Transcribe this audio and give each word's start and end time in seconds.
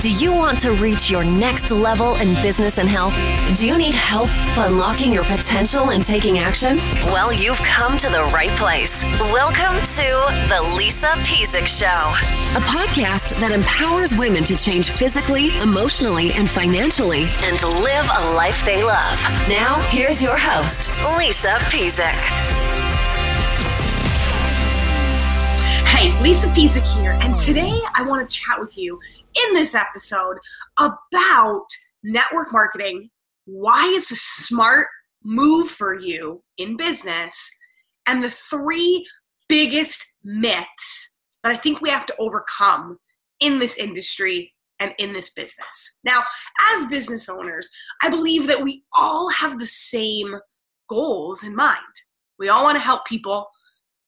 Do 0.00 0.10
you 0.10 0.32
want 0.32 0.58
to 0.60 0.72
reach 0.72 1.10
your 1.10 1.24
next 1.24 1.70
level 1.70 2.16
in 2.16 2.32
business 2.36 2.78
and 2.78 2.88
health? 2.88 3.14
Do 3.54 3.66
you 3.66 3.76
need 3.76 3.92
help 3.92 4.30
unlocking 4.56 5.12
your 5.12 5.24
potential 5.24 5.90
and 5.90 6.02
taking 6.02 6.38
action? 6.38 6.78
Well, 7.08 7.34
you've 7.34 7.58
come 7.58 7.98
to 7.98 8.08
the 8.08 8.22
right 8.32 8.56
place. 8.56 9.04
Welcome 9.20 9.76
to 9.76 10.46
The 10.48 10.74
Lisa 10.74 11.08
Pezik 11.18 11.66
Show, 11.66 11.84
a 12.56 12.62
podcast 12.62 13.40
that 13.40 13.52
empowers 13.52 14.14
women 14.14 14.42
to 14.44 14.56
change 14.56 14.88
physically, 14.88 15.54
emotionally, 15.58 16.32
and 16.32 16.48
financially 16.48 17.24
and 17.42 17.58
to 17.58 17.68
live 17.68 18.08
a 18.16 18.32
life 18.32 18.64
they 18.64 18.82
love. 18.82 19.22
Now, 19.50 19.82
here's 19.90 20.22
your 20.22 20.38
host, 20.38 20.98
Lisa 21.18 21.58
Pezik. 21.68 22.69
Hey, 26.00 26.18
Lisa 26.22 26.46
Pezik 26.46 26.82
here, 26.96 27.14
and 27.20 27.36
today 27.36 27.78
I 27.94 28.00
want 28.00 28.26
to 28.26 28.34
chat 28.34 28.58
with 28.58 28.78
you 28.78 28.98
in 29.34 29.52
this 29.52 29.74
episode 29.74 30.38
about 30.78 31.66
network 32.02 32.54
marketing, 32.54 33.10
why 33.44 33.92
it's 33.94 34.10
a 34.10 34.16
smart 34.16 34.86
move 35.22 35.68
for 35.68 36.00
you 36.00 36.42
in 36.56 36.78
business, 36.78 37.50
and 38.06 38.24
the 38.24 38.30
three 38.30 39.06
biggest 39.46 40.14
myths 40.24 41.16
that 41.44 41.52
I 41.52 41.56
think 41.58 41.82
we 41.82 41.90
have 41.90 42.06
to 42.06 42.16
overcome 42.18 42.98
in 43.40 43.58
this 43.58 43.76
industry 43.76 44.54
and 44.78 44.94
in 44.96 45.12
this 45.12 45.28
business. 45.28 45.98
Now, 46.02 46.22
as 46.72 46.86
business 46.86 47.28
owners, 47.28 47.68
I 48.00 48.08
believe 48.08 48.46
that 48.46 48.62
we 48.62 48.84
all 48.96 49.28
have 49.28 49.58
the 49.58 49.66
same 49.66 50.34
goals 50.88 51.44
in 51.44 51.54
mind. 51.54 51.76
We 52.38 52.48
all 52.48 52.64
want 52.64 52.76
to 52.76 52.82
help 52.82 53.04
people. 53.04 53.48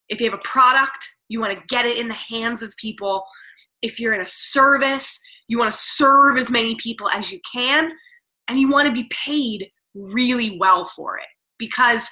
If 0.09 0.23
you 0.23 0.31
have 0.31 0.39
a 0.39 0.43
product, 0.43 1.07
you 1.33 1.41
want 1.41 1.57
to 1.57 1.65
get 1.69 1.87
it 1.87 1.99
in 1.99 2.09
the 2.09 2.15
hands 2.15 2.63
of 2.63 2.77
people. 2.77 3.25
If 3.81 3.99
you're 3.99 4.15
in 4.15 4.21
a 4.21 4.29
service, 4.29 5.19
you 5.49 5.59
want 5.59 5.73
to 5.73 5.81
serve 5.81 6.37
as 6.37 6.51
many 6.51 6.77
people 6.77 7.09
as 7.09 7.33
you 7.33 7.41
can, 7.53 7.93
and 8.49 8.61
you 8.61 8.71
want 8.71 8.87
to 8.87 8.95
be 8.95 9.09
paid 9.11 9.71
really 9.95 10.59
well 10.61 10.87
for 10.95 11.17
it. 11.17 11.27
Because 11.59 12.09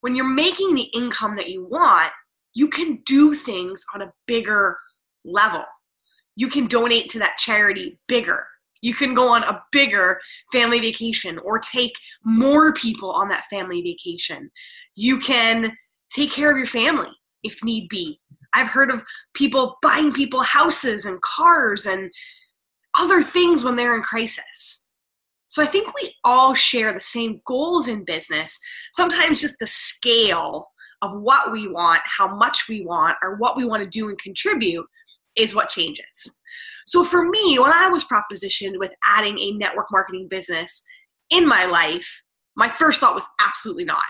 when 0.00 0.14
you're 0.14 0.24
making 0.24 0.74
the 0.74 0.88
income 0.94 1.34
that 1.36 1.48
you 1.48 1.66
want, 1.66 2.12
you 2.54 2.68
can 2.68 3.02
do 3.04 3.34
things 3.34 3.84
on 3.94 4.02
a 4.02 4.12
bigger 4.26 4.78
level. 5.24 5.64
You 6.36 6.48
can 6.48 6.66
donate 6.66 7.10
to 7.10 7.18
that 7.18 7.38
charity 7.38 7.98
bigger. 8.06 8.46
You 8.80 8.94
can 8.94 9.14
go 9.14 9.28
on 9.28 9.42
a 9.42 9.62
bigger 9.72 10.20
family 10.52 10.78
vacation 10.78 11.38
or 11.44 11.58
take 11.58 11.94
more 12.24 12.72
people 12.74 13.10
on 13.10 13.28
that 13.28 13.46
family 13.50 13.82
vacation. 13.82 14.50
You 14.94 15.18
can 15.18 15.76
take 16.10 16.30
care 16.30 16.50
of 16.50 16.56
your 16.56 16.66
family 16.66 17.10
if 17.42 17.62
need 17.64 17.88
be. 17.88 18.20
I've 18.56 18.68
heard 18.68 18.90
of 18.90 19.04
people 19.34 19.76
buying 19.82 20.12
people 20.12 20.42
houses 20.42 21.04
and 21.04 21.20
cars 21.20 21.86
and 21.86 22.10
other 22.98 23.22
things 23.22 23.62
when 23.62 23.76
they're 23.76 23.94
in 23.94 24.02
crisis. 24.02 24.84
So 25.48 25.62
I 25.62 25.66
think 25.66 25.94
we 25.94 26.14
all 26.24 26.54
share 26.54 26.92
the 26.92 27.00
same 27.00 27.40
goals 27.46 27.86
in 27.88 28.04
business. 28.04 28.58
Sometimes 28.92 29.40
just 29.40 29.56
the 29.60 29.66
scale 29.66 30.68
of 31.02 31.20
what 31.20 31.52
we 31.52 31.68
want, 31.68 32.00
how 32.04 32.34
much 32.34 32.64
we 32.68 32.84
want, 32.84 33.16
or 33.22 33.36
what 33.36 33.56
we 33.56 33.64
want 33.64 33.82
to 33.82 33.88
do 33.88 34.08
and 34.08 34.18
contribute 34.18 34.86
is 35.36 35.54
what 35.54 35.68
changes. 35.68 36.40
So 36.86 37.04
for 37.04 37.28
me, 37.28 37.58
when 37.58 37.72
I 37.72 37.88
was 37.88 38.04
propositioned 38.04 38.78
with 38.78 38.90
adding 39.06 39.38
a 39.38 39.52
network 39.52 39.86
marketing 39.92 40.28
business 40.28 40.82
in 41.30 41.46
my 41.46 41.66
life, 41.66 42.22
my 42.56 42.68
first 42.68 43.00
thought 43.00 43.14
was 43.14 43.26
absolutely 43.46 43.84
not. 43.84 44.04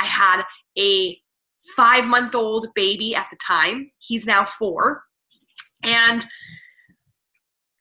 I 0.00 0.06
had 0.06 0.42
a 0.78 1.18
five 1.76 2.06
month 2.06 2.34
old 2.34 2.68
baby 2.74 3.14
at 3.14 3.26
the 3.30 3.36
time. 3.36 3.90
He's 3.98 4.26
now 4.26 4.44
four. 4.44 5.02
And 5.82 6.26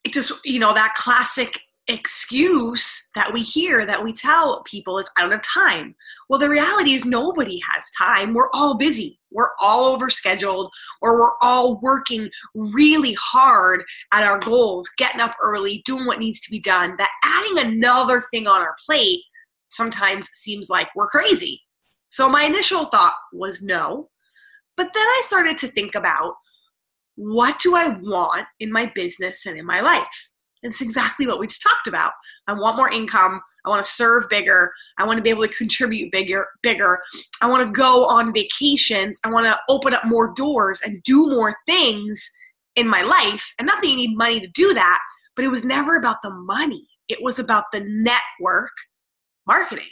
it 0.03 0.13
just, 0.13 0.31
you 0.45 0.59
know, 0.59 0.73
that 0.73 0.95
classic 0.95 1.59
excuse 1.89 3.09
that 3.15 3.33
we 3.33 3.41
hear 3.41 3.85
that 3.85 4.03
we 4.03 4.13
tell 4.13 4.61
people 4.63 4.99
is 4.99 5.09
I 5.17 5.21
don't 5.21 5.31
have 5.31 5.41
time. 5.41 5.95
Well, 6.29 6.39
the 6.39 6.47
reality 6.47 6.93
is 6.93 7.03
nobody 7.03 7.59
has 7.69 7.89
time. 7.91 8.33
We're 8.33 8.51
all 8.53 8.77
busy. 8.77 9.19
We're 9.31 9.49
all 9.59 9.97
overscheduled 9.97 10.69
or 11.01 11.19
we're 11.19 11.37
all 11.41 11.79
working 11.81 12.29
really 12.53 13.13
hard 13.13 13.83
at 14.11 14.23
our 14.23 14.39
goals, 14.39 14.89
getting 14.97 15.21
up 15.21 15.35
early, 15.41 15.81
doing 15.85 16.05
what 16.05 16.19
needs 16.19 16.39
to 16.41 16.51
be 16.51 16.59
done. 16.59 16.95
That 16.97 17.09
adding 17.23 17.73
another 17.73 18.21
thing 18.31 18.47
on 18.47 18.61
our 18.61 18.75
plate 18.85 19.21
sometimes 19.69 20.29
seems 20.33 20.69
like 20.69 20.87
we're 20.95 21.07
crazy. 21.07 21.61
So 22.09 22.27
my 22.27 22.43
initial 22.43 22.85
thought 22.85 23.15
was 23.33 23.61
no. 23.61 24.09
But 24.77 24.91
then 24.93 25.05
I 25.05 25.21
started 25.23 25.57
to 25.59 25.67
think 25.67 25.95
about 25.95 26.35
what 27.15 27.59
do 27.59 27.75
I 27.75 27.89
want 27.89 28.47
in 28.59 28.71
my 28.71 28.91
business 28.95 29.45
and 29.45 29.57
in 29.57 29.65
my 29.65 29.81
life? 29.81 30.31
It's 30.63 30.81
exactly 30.81 31.25
what 31.25 31.39
we 31.39 31.47
just 31.47 31.61
talked 31.61 31.87
about. 31.87 32.11
I 32.47 32.53
want 32.53 32.75
more 32.75 32.89
income. 32.89 33.41
I 33.65 33.69
want 33.69 33.83
to 33.83 33.89
serve 33.89 34.27
bigger. 34.29 34.71
I 34.97 35.05
want 35.05 35.17
to 35.17 35.23
be 35.23 35.29
able 35.29 35.47
to 35.47 35.53
contribute 35.53 36.11
bigger, 36.11 36.47
bigger. 36.61 36.99
I 37.41 37.47
want 37.47 37.65
to 37.65 37.71
go 37.71 38.05
on 38.05 38.33
vacations. 38.33 39.19
I 39.23 39.29
want 39.29 39.45
to 39.45 39.57
open 39.69 39.93
up 39.93 40.05
more 40.05 40.33
doors 40.33 40.81
and 40.85 41.01
do 41.03 41.27
more 41.27 41.55
things 41.65 42.29
in 42.75 42.87
my 42.87 43.01
life. 43.01 43.53
And 43.57 43.65
not 43.65 43.81
that 43.81 43.89
you 43.89 43.95
need 43.95 44.17
money 44.17 44.39
to 44.39 44.47
do 44.47 44.73
that, 44.73 44.99
but 45.35 45.45
it 45.45 45.49
was 45.49 45.63
never 45.63 45.95
about 45.95 46.21
the 46.23 46.31
money. 46.31 46.87
It 47.07 47.21
was 47.21 47.39
about 47.39 47.65
the 47.71 47.81
network 47.85 48.71
marketing. 49.47 49.87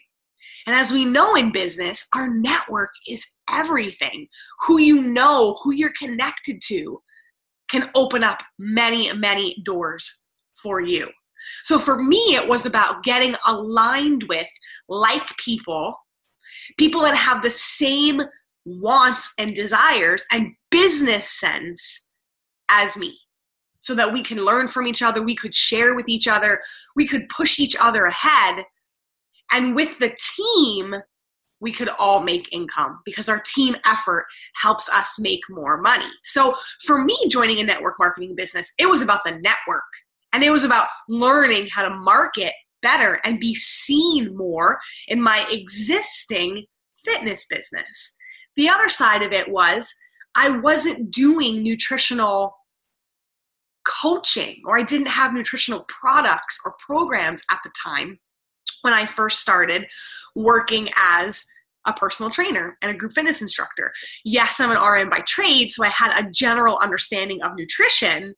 And 0.66 0.76
as 0.76 0.92
we 0.92 1.06
know 1.06 1.36
in 1.36 1.52
business, 1.52 2.06
our 2.14 2.28
network 2.30 2.92
is 3.08 3.26
everything. 3.50 4.28
Who 4.66 4.80
you 4.80 5.02
know, 5.02 5.58
who 5.64 5.74
you're 5.74 5.94
connected 5.98 6.62
to, 6.66 7.02
can 7.70 7.90
open 7.96 8.24
up 8.24 8.40
many, 8.58 9.12
many 9.14 9.62
doors 9.66 10.30
for 10.62 10.80
you. 10.82 11.10
So 11.64 11.80
for 11.80 12.02
me, 12.02 12.36
it 12.36 12.48
was 12.48 12.66
about 12.66 13.04
getting 13.04 13.36
aligned 13.46 14.26
with 14.28 14.48
like 14.90 15.38
people, 15.38 15.96
people 16.78 17.02
that 17.02 17.16
have 17.16 17.42
the 17.42 17.52
same 17.52 18.22
wants 18.66 19.34
and 19.38 19.56
desires 19.56 20.26
and 20.32 20.54
business 20.72 21.30
sense 21.40 22.10
as 22.70 22.98
me. 22.98 23.18
So 23.80 23.96
that 23.96 24.12
we 24.12 24.24
can 24.24 24.40
learn 24.40 24.68
from 24.68 24.88
each 24.88 25.02
other, 25.02 25.22
we 25.22 25.36
could 25.36 25.56
share 25.56 25.96
with 25.96 26.10
each 26.10 26.28
other, 26.28 26.60
we 26.96 27.08
could 27.08 27.30
push 27.30 27.60
each 27.60 27.76
other 27.80 28.06
ahead 28.06 28.66
and 29.52 29.76
with 29.76 29.98
the 30.00 30.16
team, 30.36 30.96
we 31.60 31.72
could 31.72 31.90
all 31.98 32.22
make 32.22 32.52
income 32.52 33.00
because 33.06 33.30
our 33.30 33.40
team 33.40 33.76
effort 33.86 34.26
helps 34.62 34.90
us 34.90 35.18
make 35.20 35.42
more 35.50 35.82
money. 35.82 36.06
So 36.22 36.54
for 36.86 37.04
me, 37.04 37.18
joining 37.30 37.60
a 37.60 37.64
network 37.64 37.96
marketing 38.00 38.36
business, 38.36 38.72
it 38.78 38.88
was 38.88 39.02
about 39.02 39.22
the 39.26 39.32
network 39.32 39.84
and 40.34 40.44
it 40.44 40.52
was 40.52 40.64
about 40.64 40.88
learning 41.10 41.68
how 41.68 41.84
to 41.84 41.90
market 41.90 42.54
better 42.82 43.20
and 43.24 43.40
be 43.40 43.56
seen 43.56 44.36
more 44.38 44.80
in 45.08 45.22
my 45.22 45.46
existing 45.52 46.66
fitness 47.04 47.46
business. 47.50 48.16
The 48.56 48.70
other 48.70 48.90
side 48.90 49.24
of 49.24 49.32
it 49.32 49.50
was 49.50 49.94
I 50.36 50.50
wasn't 50.50 51.10
doing 51.10 51.64
nutritional 51.64 52.54
coaching 53.88 54.62
or 54.66 54.78
I 54.78 54.84
didn't 54.84 55.08
have 55.08 55.34
nutritional 55.34 55.86
products 55.88 56.60
or 56.66 56.76
programs 56.86 57.42
at 57.50 57.60
the 57.64 57.72
time 57.82 58.20
when 58.82 58.94
I 58.94 59.06
first 59.06 59.40
started 59.40 59.88
working 60.36 60.90
as 60.96 61.46
a 61.86 61.94
personal 61.94 62.30
trainer 62.30 62.78
and 62.82 62.92
a 62.92 62.94
group 62.94 63.14
fitness 63.14 63.42
instructor. 63.42 63.94
Yes, 64.26 64.60
I'm 64.60 64.72
an 64.72 64.82
RN 64.82 65.10
by 65.10 65.22
trade, 65.22 65.72
so 65.72 65.84
I 65.84 65.90
had 65.90 66.14
a 66.20 66.30
general 66.30 66.78
understanding 66.80 67.42
of 67.42 67.56
nutrition, 67.56 68.36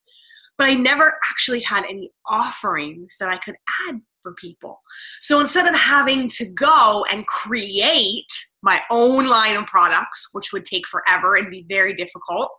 but 0.56 0.68
I 0.68 0.74
never 0.74 1.18
actually 1.30 1.60
had 1.60 1.84
any 1.84 2.12
offerings 2.26 3.16
that 3.18 3.28
I 3.28 3.38
could 3.38 3.56
add 3.88 4.00
for 4.22 4.34
people. 4.34 4.80
So 5.20 5.40
instead 5.40 5.66
of 5.66 5.74
having 5.74 6.28
to 6.30 6.44
go 6.50 7.04
and 7.10 7.26
create 7.26 8.30
my 8.62 8.80
own 8.90 9.26
line 9.26 9.56
of 9.56 9.66
products, 9.66 10.28
which 10.32 10.52
would 10.52 10.64
take 10.64 10.86
forever 10.86 11.36
and 11.36 11.50
be 11.50 11.64
very 11.68 11.94
difficult, 11.96 12.50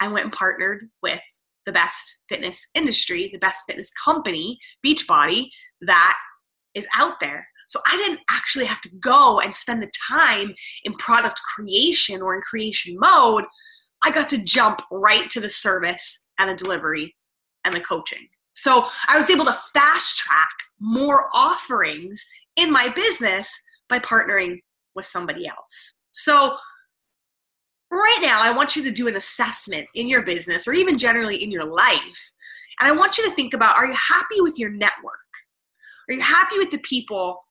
I 0.00 0.08
went 0.08 0.24
and 0.24 0.32
partnered 0.32 0.88
with 1.02 1.22
the 1.64 1.72
best 1.72 2.20
fitness 2.28 2.68
industry, 2.74 3.28
the 3.32 3.38
best 3.38 3.64
fitness 3.66 3.90
company, 4.04 4.58
Beachbody, 4.84 5.48
that 5.80 6.16
is 6.76 6.86
out 6.94 7.18
there. 7.20 7.48
So 7.66 7.80
I 7.84 7.96
didn't 7.96 8.20
actually 8.30 8.66
have 8.66 8.80
to 8.82 8.90
go 9.00 9.40
and 9.40 9.54
spend 9.54 9.82
the 9.82 9.90
time 10.08 10.54
in 10.84 10.92
product 10.94 11.40
creation 11.42 12.22
or 12.22 12.34
in 12.34 12.40
creation 12.42 12.96
mode. 12.98 13.44
I 14.04 14.12
got 14.12 14.28
to 14.28 14.38
jump 14.38 14.82
right 14.92 15.28
to 15.30 15.40
the 15.40 15.48
service 15.48 16.28
and 16.38 16.50
the 16.50 16.54
delivery 16.54 17.16
and 17.64 17.74
the 17.74 17.80
coaching. 17.80 18.28
So 18.52 18.86
I 19.08 19.18
was 19.18 19.28
able 19.30 19.44
to 19.46 19.58
fast 19.74 20.18
track 20.18 20.48
more 20.80 21.28
offerings 21.34 22.24
in 22.56 22.70
my 22.70 22.88
business 22.94 23.52
by 23.88 23.98
partnering 23.98 24.60
with 24.94 25.06
somebody 25.06 25.46
else. 25.46 26.00
So 26.12 26.56
right 27.90 28.18
now, 28.22 28.40
I 28.40 28.54
want 28.54 28.76
you 28.76 28.82
to 28.84 28.90
do 28.90 29.08
an 29.08 29.16
assessment 29.16 29.86
in 29.94 30.08
your 30.08 30.22
business 30.22 30.66
or 30.66 30.72
even 30.72 30.98
generally 30.98 31.42
in 31.42 31.50
your 31.50 31.64
life. 31.64 32.32
And 32.80 32.88
I 32.88 32.92
want 32.92 33.18
you 33.18 33.28
to 33.28 33.34
think 33.34 33.54
about 33.54 33.76
are 33.76 33.86
you 33.86 33.94
happy 33.94 34.40
with 34.40 34.58
your 34.58 34.70
network? 34.70 35.18
Are 36.08 36.14
you 36.14 36.20
happy 36.20 36.58
with 36.58 36.70
the 36.70 36.78
people 36.78 37.42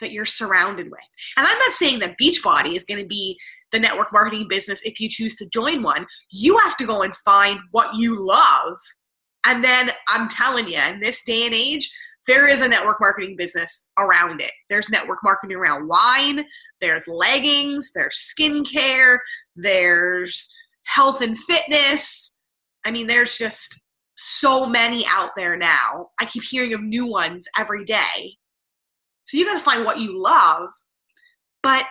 that 0.00 0.12
you're 0.12 0.24
surrounded 0.26 0.90
with? 0.90 1.00
And 1.36 1.46
I'm 1.46 1.58
not 1.58 1.72
saying 1.72 2.00
that 2.00 2.16
Beachbody 2.20 2.76
is 2.76 2.84
going 2.84 3.00
to 3.00 3.06
be 3.06 3.38
the 3.70 3.78
network 3.78 4.12
marketing 4.12 4.46
business 4.48 4.82
if 4.82 5.00
you 5.00 5.08
choose 5.08 5.36
to 5.36 5.46
join 5.46 5.82
one. 5.82 6.06
You 6.30 6.58
have 6.58 6.76
to 6.78 6.86
go 6.86 7.02
and 7.02 7.16
find 7.16 7.60
what 7.70 7.94
you 7.96 8.18
love 8.18 8.78
And 9.44 9.64
then 9.64 9.90
I'm 10.08 10.28
telling 10.28 10.68
you, 10.68 10.78
in 10.78 11.00
this 11.00 11.22
day 11.24 11.46
and 11.46 11.54
age, 11.54 11.92
there 12.26 12.46
is 12.46 12.60
a 12.60 12.68
network 12.68 13.00
marketing 13.00 13.36
business 13.36 13.88
around 13.98 14.40
it. 14.40 14.52
There's 14.68 14.88
network 14.88 15.18
marketing 15.24 15.56
around 15.56 15.88
wine, 15.88 16.44
there's 16.80 17.08
leggings, 17.08 17.90
there's 17.94 18.32
skincare, 18.38 19.18
there's 19.56 20.54
health 20.84 21.20
and 21.20 21.36
fitness. 21.36 22.38
I 22.84 22.90
mean, 22.92 23.08
there's 23.08 23.36
just 23.36 23.81
so 24.22 24.66
many 24.66 25.04
out 25.06 25.30
there 25.36 25.56
now. 25.56 26.10
I 26.20 26.24
keep 26.26 26.44
hearing 26.44 26.74
of 26.74 26.82
new 26.82 27.06
ones 27.06 27.46
every 27.58 27.84
day. 27.84 28.36
So 29.24 29.36
you 29.36 29.44
got 29.44 29.58
to 29.58 29.64
find 29.64 29.84
what 29.84 29.98
you 29.98 30.16
love. 30.16 30.68
But 31.62 31.86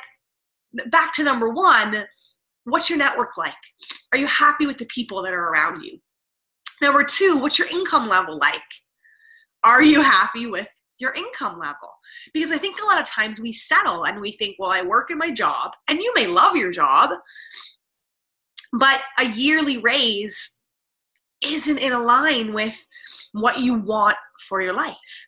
back 0.87 1.13
to 1.15 1.23
number 1.23 1.49
one, 1.49 2.05
what's 2.65 2.89
your 2.89 2.99
network 2.99 3.37
like? 3.37 3.53
Are 4.11 4.17
you 4.17 4.27
happy 4.27 4.65
with 4.65 4.77
the 4.77 4.85
people 4.85 5.21
that 5.23 5.33
are 5.33 5.49
around 5.49 5.83
you? 5.83 5.99
Number 6.81 7.03
two, 7.03 7.37
what's 7.37 7.59
your 7.59 7.67
income 7.67 8.07
level 8.07 8.37
like? 8.37 8.61
Are 9.63 9.83
you 9.83 10.01
happy 10.01 10.47
with 10.47 10.67
your 10.97 11.13
income 11.13 11.59
level? 11.59 11.89
Because 12.33 12.51
I 12.51 12.57
think 12.57 12.81
a 12.81 12.85
lot 12.85 12.99
of 12.99 13.07
times 13.07 13.39
we 13.39 13.53
settle 13.53 14.05
and 14.05 14.19
we 14.19 14.31
think, 14.31 14.55
well, 14.57 14.71
I 14.71 14.81
work 14.81 15.11
in 15.11 15.17
my 15.17 15.31
job, 15.31 15.71
and 15.87 15.99
you 15.99 16.11
may 16.15 16.27
love 16.27 16.55
your 16.55 16.71
job, 16.71 17.11
but 18.73 19.01
a 19.19 19.25
yearly 19.25 19.77
raise 19.77 20.57
isn't 21.43 21.77
in 21.77 21.93
line 22.05 22.53
with 22.53 22.85
what 23.33 23.59
you 23.59 23.75
want 23.75 24.17
for 24.47 24.61
your 24.61 24.73
life. 24.73 25.27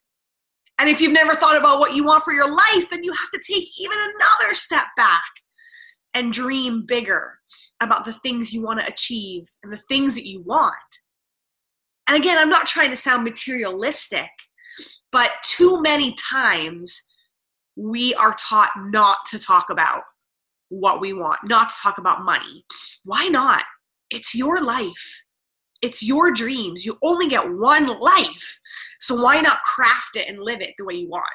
And 0.79 0.89
if 0.89 0.99
you've 0.99 1.13
never 1.13 1.35
thought 1.35 1.57
about 1.57 1.79
what 1.79 1.93
you 1.93 2.03
want 2.03 2.23
for 2.23 2.33
your 2.33 2.49
life, 2.49 2.89
then 2.89 3.03
you 3.03 3.11
have 3.11 3.31
to 3.31 3.39
take 3.39 3.67
even 3.79 3.97
another 3.97 4.53
step 4.53 4.85
back 4.97 5.23
and 6.13 6.33
dream 6.33 6.85
bigger 6.85 7.33
about 7.79 8.05
the 8.05 8.13
things 8.13 8.53
you 8.53 8.61
want 8.61 8.79
to 8.79 8.87
achieve 8.87 9.43
and 9.63 9.71
the 9.71 9.81
things 9.87 10.15
that 10.15 10.27
you 10.27 10.41
want. 10.41 10.73
And 12.07 12.17
again, 12.17 12.37
I'm 12.37 12.49
not 12.49 12.65
trying 12.65 12.91
to 12.91 12.97
sound 12.97 13.23
materialistic, 13.23 14.29
but 15.11 15.31
too 15.43 15.81
many 15.81 16.15
times 16.15 17.01
we 17.75 18.13
are 18.15 18.35
taught 18.37 18.71
not 18.77 19.17
to 19.31 19.39
talk 19.39 19.69
about 19.69 20.03
what 20.69 20.99
we 20.99 21.13
want, 21.13 21.39
not 21.43 21.69
to 21.69 21.75
talk 21.81 21.97
about 21.97 22.23
money. 22.23 22.65
Why 23.03 23.27
not? 23.27 23.63
It's 24.09 24.35
your 24.35 24.61
life. 24.61 25.22
It's 25.83 26.01
your 26.01 26.31
dreams. 26.31 26.85
You 26.85 26.97
only 27.03 27.27
get 27.27 27.43
one 27.43 27.87
life. 27.99 28.59
So 29.01 29.21
why 29.21 29.41
not 29.41 29.61
craft 29.63 30.15
it 30.15 30.29
and 30.29 30.41
live 30.41 30.61
it 30.61 30.73
the 30.77 30.85
way 30.85 30.93
you 30.93 31.09
want? 31.09 31.25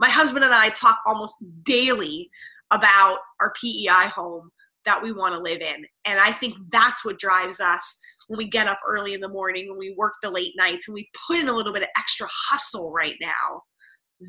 My 0.00 0.10
husband 0.10 0.44
and 0.44 0.52
I 0.52 0.70
talk 0.70 0.98
almost 1.06 1.36
daily 1.62 2.28
about 2.72 3.18
our 3.40 3.52
PEI 3.52 4.08
home 4.08 4.50
that 4.84 5.00
we 5.00 5.12
want 5.12 5.32
to 5.34 5.40
live 5.40 5.60
in. 5.60 5.86
And 6.04 6.18
I 6.18 6.32
think 6.32 6.56
that's 6.72 7.04
what 7.04 7.20
drives 7.20 7.60
us 7.60 7.96
when 8.26 8.36
we 8.36 8.48
get 8.48 8.66
up 8.66 8.80
early 8.84 9.14
in 9.14 9.20
the 9.20 9.28
morning, 9.28 9.68
when 9.68 9.78
we 9.78 9.94
work 9.96 10.14
the 10.22 10.30
late 10.30 10.54
nights, 10.58 10.88
when 10.88 10.94
we 10.94 11.08
put 11.26 11.38
in 11.38 11.48
a 11.48 11.52
little 11.52 11.72
bit 11.72 11.82
of 11.84 11.88
extra 11.96 12.26
hustle 12.28 12.90
right 12.90 13.16
now. 13.20 13.62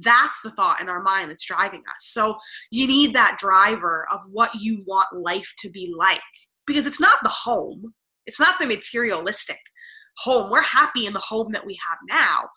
That's 0.04 0.40
the 0.44 0.52
thought 0.52 0.80
in 0.80 0.90
our 0.90 1.02
mind 1.02 1.32
that's 1.32 1.46
driving 1.46 1.80
us. 1.80 2.02
So 2.12 2.38
you 2.70 2.86
need 2.86 3.16
that 3.16 3.40
driver 3.40 4.08
of 4.12 4.20
what 4.30 4.54
you 4.54 4.84
want 4.86 5.08
life 5.12 5.52
to 5.60 5.70
be 5.72 5.92
like 5.98 6.22
because 6.68 6.86
it's 6.86 7.00
not 7.00 7.20
the 7.24 7.30
home, 7.30 7.94
it's 8.26 8.40
not 8.40 8.60
the 8.60 8.68
materialistic 8.68 9.60
home. 10.18 10.50
We're 10.50 10.62
happy 10.62 11.06
in 11.06 11.14
the 11.14 11.20
home 11.20 11.52
that 11.52 11.66
we 11.66 11.80
have 11.88 11.98
now. 12.10 12.50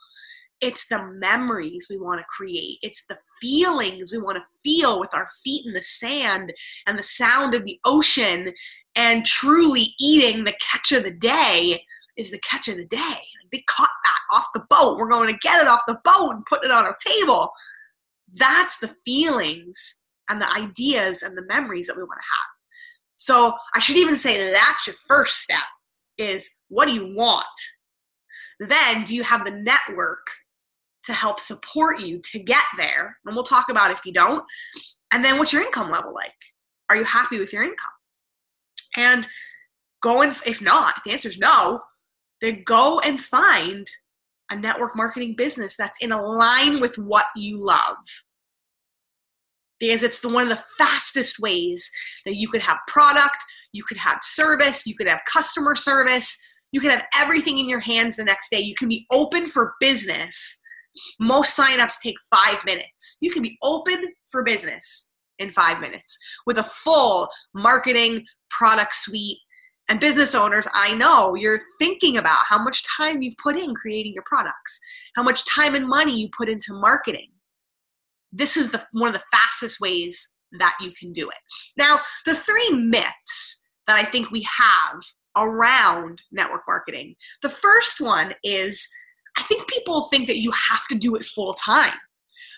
It's 0.61 0.89
the 0.89 1.05
memories 1.15 1.87
we 1.89 1.99
want 1.99 2.21
to 2.21 2.27
create. 2.27 2.79
It's 2.83 3.05
the 3.07 3.19
feelings 3.41 4.13
we 4.13 4.19
want 4.19 4.39
to 4.39 4.45
feel 4.65 4.99
with 4.99 5.15
our 5.15 5.29
feet 5.45 5.65
in 5.67 5.73
the 5.73 5.83
sand 5.83 6.53
and 6.87 6.99
the 6.99 7.03
sound 7.03 7.55
of 7.55 7.65
the 7.65 7.79
ocean 7.85 8.53
and 8.97 9.25
truly 9.25 9.95
eating 10.01 10.43
the 10.43 10.57
catch 10.61 10.91
of 10.91 11.05
the 11.05 11.13
day 11.13 11.81
is 12.17 12.33
the 12.33 12.41
catch 12.41 12.67
of 12.67 12.77
the 12.77 12.87
day. 12.87 13.21
They 13.53 13.63
caught 13.69 13.89
that 14.05 14.37
off 14.37 14.49
the 14.53 14.65
boat. 14.69 14.99
We're 14.99 15.09
going 15.09 15.33
to 15.33 15.39
get 15.41 15.61
it 15.61 15.69
off 15.69 15.83
the 15.87 16.01
boat 16.05 16.33
and 16.33 16.45
put 16.47 16.65
it 16.65 16.73
on 16.73 16.85
our 16.85 16.97
table. 16.97 17.51
That's 18.35 18.79
the 18.79 18.95
feelings 19.05 20.03
and 20.29 20.41
the 20.41 20.53
ideas 20.53 21.23
and 21.23 21.37
the 21.37 21.47
memories 21.47 21.87
that 21.87 21.97
we 21.97 22.03
want 22.03 22.19
to 22.21 22.27
have. 22.37 22.58
So 23.19 23.53
I 23.75 23.81
should 23.81 23.97
even 23.97 24.17
say 24.17 24.51
that's 24.51 24.87
your 24.87 24.97
first 25.09 25.41
step 25.41 25.65
is 26.19 26.49
what 26.69 26.89
do 26.89 26.95
you 26.95 27.15
want? 27.15 27.47
Then 28.61 29.05
do 29.05 29.15
you 29.15 29.23
have 29.23 29.45
the 29.45 29.51
network 29.51 30.27
to 31.05 31.13
help 31.13 31.41
support 31.41 32.01
you 32.01 32.21
to 32.33 32.39
get 32.39 32.65
there? 32.77 33.19
And 33.27 33.35
we'll 33.35 33.45
talk 33.45 33.67
about 33.69 33.91
if 33.91 34.05
you 34.05 34.13
don't. 34.13 34.45
And 35.13 35.25
then 35.25 35.39
what's 35.39 35.53
your 35.53 35.63
income 35.63 35.91
level 35.91 36.15
like? 36.15 36.33
Are 36.91 36.97
you 36.97 37.05
happy 37.05 37.39
with 37.39 37.53
your 37.53 37.63
income? 37.63 37.91
And 38.97 39.29
go 40.03 40.23
and 40.23 40.37
if 40.47 40.63
not, 40.63 40.95
if 40.99 41.03
the 41.05 41.13
answer 41.13 41.29
is 41.29 41.39
no, 41.39 41.81
then 42.41 42.63
go 42.65 43.01
and 43.01 43.21
find 43.21 43.87
a 44.51 44.57
network 44.57 44.97
marketing 44.97 45.35
business 45.37 45.77
that's 45.77 45.99
in 46.01 46.11
line 46.11 46.81
with 46.81 46.97
what 46.99 47.27
you 47.37 47.59
love 47.63 47.97
because 49.81 50.03
it's 50.03 50.21
the 50.21 50.29
one 50.29 50.43
of 50.43 50.49
the 50.49 50.65
fastest 50.77 51.39
ways 51.39 51.91
that 52.25 52.37
you 52.37 52.49
could 52.49 52.63
have 52.63 52.79
product, 52.87 53.39
you 53.73 53.85
could 53.85 53.97
have 53.97 54.19
service, 54.23 54.87
you 54.87 54.95
could 54.95 55.09
have 55.09 55.21
customer 55.27 55.75
service, 55.75 56.37
you 56.73 56.81
could 56.81 56.91
have 56.91 57.05
everything 57.15 57.59
in 57.59 57.69
your 57.69 57.81
hands 57.81 58.17
the 58.17 58.25
next 58.25 58.51
day. 58.51 58.61
You 58.61 58.75
can 58.75 58.89
be 58.89 59.07
open 59.11 59.47
for 59.47 59.75
business. 59.81 60.61
Most 61.21 61.59
signups 61.59 62.01
take 62.03 62.17
five 62.31 62.65
minutes. 62.65 63.19
You 63.21 63.31
can 63.31 63.43
be 63.43 63.57
open 63.63 64.09
for 64.31 64.43
business 64.43 65.11
in 65.39 65.51
five 65.51 65.81
minutes 65.81 66.19
with 66.47 66.59
a 66.59 66.65
full 66.65 67.29
marketing 67.55 68.25
product 68.51 68.95
suite. 68.95 69.39
And 69.91 70.01
business 70.01 70.35
owners, 70.35 70.69
I 70.75 70.95
know 70.95 71.35
you're 71.35 71.63
thinking 71.79 72.19
about 72.19 72.45
how 72.45 72.63
much 72.63 72.83
time 72.95 73.23
you've 73.23 73.39
put 73.43 73.57
in 73.57 73.75
creating 73.75 74.13
your 74.13 74.25
products, 74.27 74.79
how 75.17 75.23
much 75.23 75.47
time 75.47 75.75
and 75.75 75.89
money 75.89 76.15
you 76.15 76.29
put 76.37 76.51
into 76.51 76.75
marketing 76.75 77.29
this 78.33 78.57
is 78.57 78.71
the 78.71 78.85
one 78.93 79.09
of 79.09 79.15
the 79.15 79.25
fastest 79.37 79.81
ways 79.81 80.29
that 80.59 80.75
you 80.81 80.93
can 80.99 81.13
do 81.13 81.29
it. 81.29 81.37
Now, 81.77 82.01
the 82.25 82.35
three 82.35 82.71
myths 82.71 83.63
that 83.87 83.97
I 83.97 84.05
think 84.05 84.31
we 84.31 84.43
have 84.43 85.03
around 85.37 86.23
network 86.33 86.63
marketing. 86.67 87.15
The 87.43 87.49
first 87.49 88.01
one 88.01 88.35
is 88.43 88.89
I 89.37 89.43
think 89.43 89.69
people 89.69 90.09
think 90.11 90.27
that 90.27 90.41
you 90.41 90.51
have 90.51 90.87
to 90.89 90.97
do 90.97 91.15
it 91.15 91.25
full 91.25 91.55
time. 91.55 91.95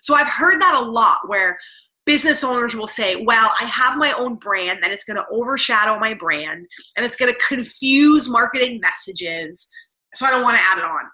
So 0.03 0.15
I've 0.15 0.29
heard 0.29 0.61
that 0.61 0.75
a 0.75 0.81
lot 0.81 1.19
where 1.27 1.59
business 2.07 2.43
owners 2.43 2.75
will 2.75 2.89
say, 2.89 3.23
Well, 3.25 3.53
I 3.61 3.65
have 3.65 3.99
my 3.99 4.13
own 4.13 4.37
brand 4.37 4.81
and 4.83 4.93
it's 4.93 5.05
going 5.05 5.17
to 5.17 5.27
overshadow 5.31 5.99
my 5.99 6.15
brand 6.15 6.67
and 6.97 7.07
it's 7.07 7.17
going 7.17 7.33
to 7.33 7.39
confuse 7.39 8.29
marketing 8.29 8.81
messages. 8.81 9.69
So 10.15 10.27
I 10.27 10.31
don't 10.31 10.43
want 10.43 10.57
to 10.57 10.63
add 10.63 10.79
it 10.79 10.85
on. 10.85 11.05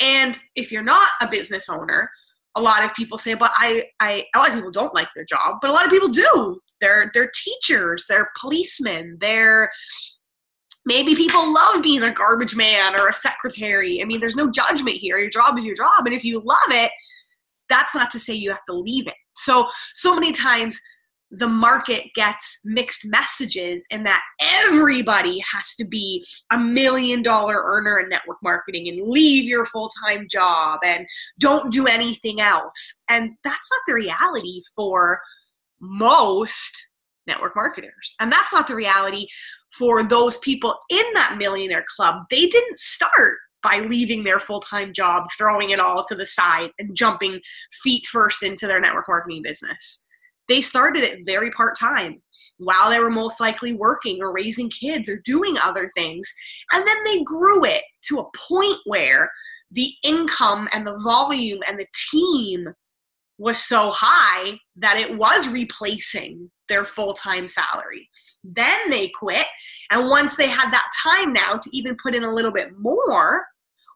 And 0.00 0.40
if 0.56 0.72
you're 0.72 0.82
not 0.82 1.10
a 1.20 1.28
business 1.30 1.68
owner, 1.68 2.10
a 2.54 2.60
lot 2.60 2.84
of 2.84 2.94
people 2.94 3.18
say, 3.18 3.34
but 3.34 3.50
I, 3.54 3.86
I, 4.00 4.26
a 4.34 4.38
lot 4.38 4.50
of 4.50 4.54
people 4.56 4.70
don't 4.70 4.94
like 4.94 5.08
their 5.14 5.24
job, 5.24 5.56
but 5.60 5.70
a 5.70 5.72
lot 5.72 5.84
of 5.84 5.90
people 5.90 6.08
do. 6.08 6.60
They're, 6.80 7.10
they're 7.14 7.30
teachers, 7.32 8.06
they're 8.08 8.30
policemen, 8.38 9.16
they're, 9.20 9.70
maybe 10.84 11.14
people 11.14 11.52
love 11.52 11.82
being 11.82 12.02
a 12.02 12.12
garbage 12.12 12.56
man 12.56 12.98
or 12.98 13.08
a 13.08 13.12
secretary. 13.12 14.02
I 14.02 14.04
mean, 14.04 14.20
there's 14.20 14.36
no 14.36 14.50
judgment 14.50 14.96
here. 14.96 15.16
Your 15.16 15.30
job 15.30 15.56
is 15.58 15.64
your 15.64 15.76
job. 15.76 16.06
And 16.06 16.14
if 16.14 16.24
you 16.24 16.42
love 16.44 16.58
it, 16.70 16.90
that's 17.68 17.94
not 17.94 18.10
to 18.10 18.18
say 18.18 18.34
you 18.34 18.50
have 18.50 18.64
to 18.68 18.76
leave 18.76 19.06
it. 19.06 19.14
So, 19.32 19.66
so 19.94 20.14
many 20.14 20.32
times 20.32 20.80
the 21.32 21.48
market 21.48 22.08
gets 22.14 22.60
mixed 22.64 23.06
messages 23.06 23.86
and 23.90 24.04
that 24.04 24.22
everybody 24.40 25.42
has 25.50 25.74
to 25.76 25.84
be 25.84 26.24
a 26.50 26.58
million 26.58 27.22
dollar 27.22 27.62
earner 27.64 28.00
in 28.00 28.08
network 28.10 28.36
marketing 28.42 28.88
and 28.88 29.08
leave 29.08 29.44
your 29.44 29.64
full-time 29.64 30.26
job 30.30 30.78
and 30.84 31.06
don't 31.38 31.72
do 31.72 31.86
anything 31.86 32.40
else. 32.40 33.02
And 33.08 33.30
that's 33.42 33.70
not 33.72 33.80
the 33.86 33.94
reality 33.94 34.60
for 34.76 35.20
most 35.80 36.88
network 37.26 37.56
marketers. 37.56 38.14
And 38.20 38.30
that's 38.30 38.52
not 38.52 38.68
the 38.68 38.74
reality 38.74 39.26
for 39.78 40.02
those 40.02 40.36
people 40.38 40.78
in 40.90 41.04
that 41.14 41.36
millionaire 41.38 41.84
club. 41.96 42.24
They 42.30 42.46
didn't 42.46 42.76
start 42.76 43.38
by 43.62 43.78
leaving 43.78 44.24
their 44.24 44.40
full-time 44.40 44.92
job 44.92 45.28
throwing 45.38 45.70
it 45.70 45.78
all 45.80 46.04
to 46.04 46.14
the 46.14 46.26
side 46.26 46.70
and 46.78 46.96
jumping 46.96 47.40
feet 47.82 48.04
first 48.06 48.42
into 48.42 48.66
their 48.66 48.80
network 48.80 49.06
marketing 49.08 49.40
business 49.42 50.01
they 50.48 50.60
started 50.60 51.04
it 51.04 51.20
very 51.24 51.50
part 51.50 51.78
time 51.78 52.20
while 52.58 52.90
they 52.90 52.98
were 52.98 53.10
most 53.10 53.40
likely 53.40 53.72
working 53.72 54.18
or 54.20 54.32
raising 54.32 54.70
kids 54.70 55.08
or 55.08 55.20
doing 55.24 55.56
other 55.58 55.90
things. 55.96 56.32
And 56.72 56.86
then 56.86 56.96
they 57.04 57.22
grew 57.22 57.64
it 57.64 57.82
to 58.08 58.18
a 58.18 58.30
point 58.48 58.78
where 58.86 59.30
the 59.70 59.92
income 60.04 60.68
and 60.72 60.86
the 60.86 60.98
volume 61.02 61.60
and 61.66 61.78
the 61.78 61.86
team 62.10 62.68
was 63.38 63.58
so 63.58 63.90
high 63.92 64.58
that 64.76 64.98
it 64.98 65.16
was 65.16 65.48
replacing 65.48 66.50
their 66.68 66.84
full 66.84 67.14
time 67.14 67.48
salary. 67.48 68.08
Then 68.44 68.90
they 68.90 69.08
quit. 69.08 69.46
And 69.90 70.08
once 70.08 70.36
they 70.36 70.48
had 70.48 70.70
that 70.70 70.90
time 71.02 71.32
now 71.32 71.58
to 71.58 71.76
even 71.76 71.96
put 72.02 72.14
in 72.14 72.22
a 72.22 72.32
little 72.32 72.52
bit 72.52 72.68
more, 72.78 73.44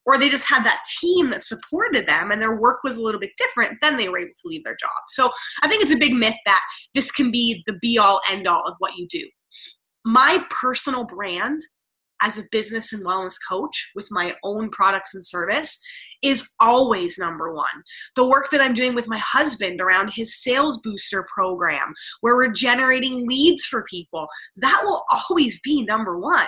or 0.06 0.18
they 0.18 0.28
just 0.28 0.44
had 0.44 0.64
that 0.64 0.84
team 1.00 1.30
that 1.30 1.42
supported 1.42 2.06
them 2.06 2.30
and 2.30 2.40
their 2.40 2.56
work 2.56 2.82
was 2.84 2.96
a 2.96 3.02
little 3.02 3.20
bit 3.20 3.32
different, 3.36 3.76
then 3.82 3.96
they 3.96 4.08
were 4.08 4.18
able 4.18 4.30
to 4.30 4.48
leave 4.48 4.64
their 4.64 4.76
job. 4.76 4.90
So 5.08 5.30
I 5.62 5.68
think 5.68 5.82
it's 5.82 5.94
a 5.94 5.98
big 5.98 6.14
myth 6.14 6.36
that 6.46 6.62
this 6.94 7.10
can 7.10 7.30
be 7.30 7.62
the 7.66 7.78
be 7.82 7.98
all 7.98 8.20
end 8.30 8.46
all 8.46 8.62
of 8.64 8.74
what 8.78 8.96
you 8.96 9.06
do. 9.08 9.28
My 10.04 10.44
personal 10.50 11.04
brand 11.04 11.60
as 12.22 12.38
a 12.38 12.44
business 12.50 12.92
and 12.92 13.04
wellness 13.04 13.36
coach 13.48 13.90
with 13.94 14.06
my 14.10 14.34
own 14.42 14.70
products 14.70 15.14
and 15.14 15.26
service 15.26 15.78
is 16.22 16.48
always 16.60 17.18
number 17.18 17.52
one. 17.52 17.66
The 18.14 18.26
work 18.26 18.50
that 18.50 18.60
I'm 18.60 18.74
doing 18.74 18.94
with 18.94 19.08
my 19.08 19.18
husband 19.18 19.80
around 19.80 20.12
his 20.14 20.42
sales 20.42 20.78
booster 20.78 21.26
program, 21.34 21.92
where 22.20 22.36
we're 22.36 22.52
generating 22.52 23.26
leads 23.26 23.64
for 23.64 23.84
people, 23.90 24.28
that 24.56 24.82
will 24.84 25.02
always 25.10 25.60
be 25.60 25.84
number 25.84 26.18
one. 26.18 26.46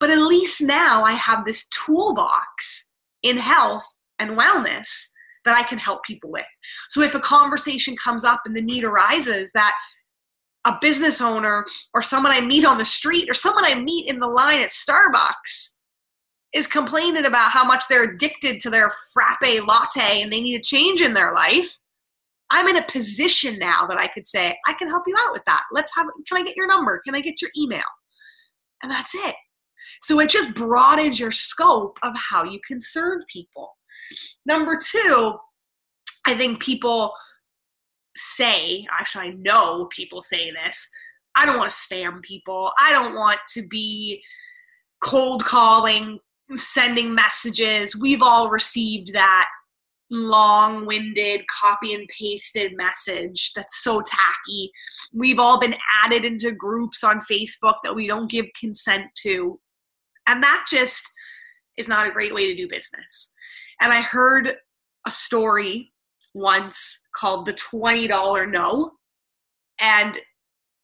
But 0.00 0.10
at 0.10 0.18
least 0.18 0.60
now 0.60 1.02
I 1.02 1.12
have 1.12 1.44
this 1.44 1.66
toolbox 1.68 2.92
in 3.22 3.36
health 3.36 3.84
and 4.18 4.38
wellness 4.38 4.88
that 5.44 5.56
I 5.56 5.62
can 5.62 5.78
help 5.78 6.04
people 6.04 6.30
with. 6.30 6.44
So 6.90 7.02
if 7.02 7.14
a 7.14 7.20
conversation 7.20 7.96
comes 7.96 8.24
up 8.24 8.42
and 8.44 8.56
the 8.56 8.62
need 8.62 8.84
arises 8.84 9.50
that 9.52 9.74
a 10.64 10.76
business 10.80 11.20
owner 11.20 11.64
or 11.94 12.02
someone 12.02 12.32
I 12.32 12.40
meet 12.40 12.64
on 12.64 12.78
the 12.78 12.84
street 12.84 13.30
or 13.30 13.34
someone 13.34 13.64
I 13.64 13.74
meet 13.74 14.08
in 14.10 14.18
the 14.18 14.26
line 14.26 14.60
at 14.60 14.70
Starbucks 14.70 15.70
is 16.52 16.66
complaining 16.66 17.24
about 17.24 17.50
how 17.50 17.64
much 17.64 17.84
they're 17.88 18.14
addicted 18.14 18.60
to 18.60 18.70
their 18.70 18.90
frappe 19.12 19.66
latte 19.66 20.22
and 20.22 20.32
they 20.32 20.40
need 20.40 20.56
a 20.56 20.62
change 20.62 21.00
in 21.00 21.14
their 21.14 21.34
life, 21.34 21.78
I'm 22.50 22.66
in 22.68 22.76
a 22.76 22.86
position 22.86 23.58
now 23.58 23.86
that 23.86 23.98
I 23.98 24.08
could 24.08 24.26
say, 24.26 24.56
I 24.66 24.72
can 24.72 24.88
help 24.88 25.04
you 25.06 25.14
out 25.18 25.32
with 25.32 25.42
that. 25.46 25.62
Let's 25.72 25.94
have, 25.94 26.06
can 26.26 26.38
I 26.38 26.42
get 26.42 26.56
your 26.56 26.66
number? 26.66 27.00
Can 27.04 27.14
I 27.14 27.20
get 27.20 27.42
your 27.42 27.50
email? 27.58 27.82
And 28.82 28.90
that's 28.90 29.14
it. 29.14 29.34
So 30.02 30.20
it 30.20 30.30
just 30.30 30.54
broadens 30.54 31.18
your 31.18 31.32
scope 31.32 31.98
of 32.02 32.12
how 32.16 32.44
you 32.44 32.60
can 32.66 32.80
serve 32.80 33.22
people. 33.32 33.76
Number 34.46 34.78
two, 34.82 35.34
I 36.26 36.34
think 36.34 36.60
people 36.60 37.12
say, 38.16 38.86
actually, 38.90 39.28
I 39.28 39.30
know 39.38 39.88
people 39.90 40.22
say 40.22 40.50
this. 40.50 40.88
I 41.34 41.46
don't 41.46 41.56
want 41.56 41.70
to 41.70 41.76
spam 41.76 42.22
people. 42.22 42.72
I 42.80 42.90
don't 42.92 43.14
want 43.14 43.38
to 43.54 43.66
be 43.68 44.22
cold 45.00 45.44
calling, 45.44 46.18
sending 46.56 47.14
messages. 47.14 47.96
We've 47.96 48.22
all 48.22 48.50
received 48.50 49.12
that 49.14 49.48
long 50.10 50.86
winded, 50.86 51.44
copy 51.48 51.94
and 51.94 52.08
pasted 52.08 52.76
message 52.76 53.52
that's 53.54 53.82
so 53.82 54.00
tacky. 54.00 54.70
We've 55.12 55.38
all 55.38 55.60
been 55.60 55.76
added 56.02 56.24
into 56.24 56.52
groups 56.52 57.04
on 57.04 57.20
Facebook 57.30 57.74
that 57.84 57.94
we 57.94 58.06
don't 58.06 58.30
give 58.30 58.46
consent 58.58 59.06
to. 59.22 59.60
And 60.28 60.42
that 60.42 60.66
just 60.70 61.10
is 61.76 61.88
not 61.88 62.06
a 62.06 62.12
great 62.12 62.34
way 62.34 62.46
to 62.46 62.54
do 62.54 62.68
business. 62.68 63.34
And 63.80 63.92
I 63.92 64.00
heard 64.00 64.52
a 65.06 65.10
story 65.10 65.92
once 66.34 67.06
called 67.14 67.46
The 67.46 67.54
$20 67.54 68.50
No. 68.50 68.92
And 69.80 70.18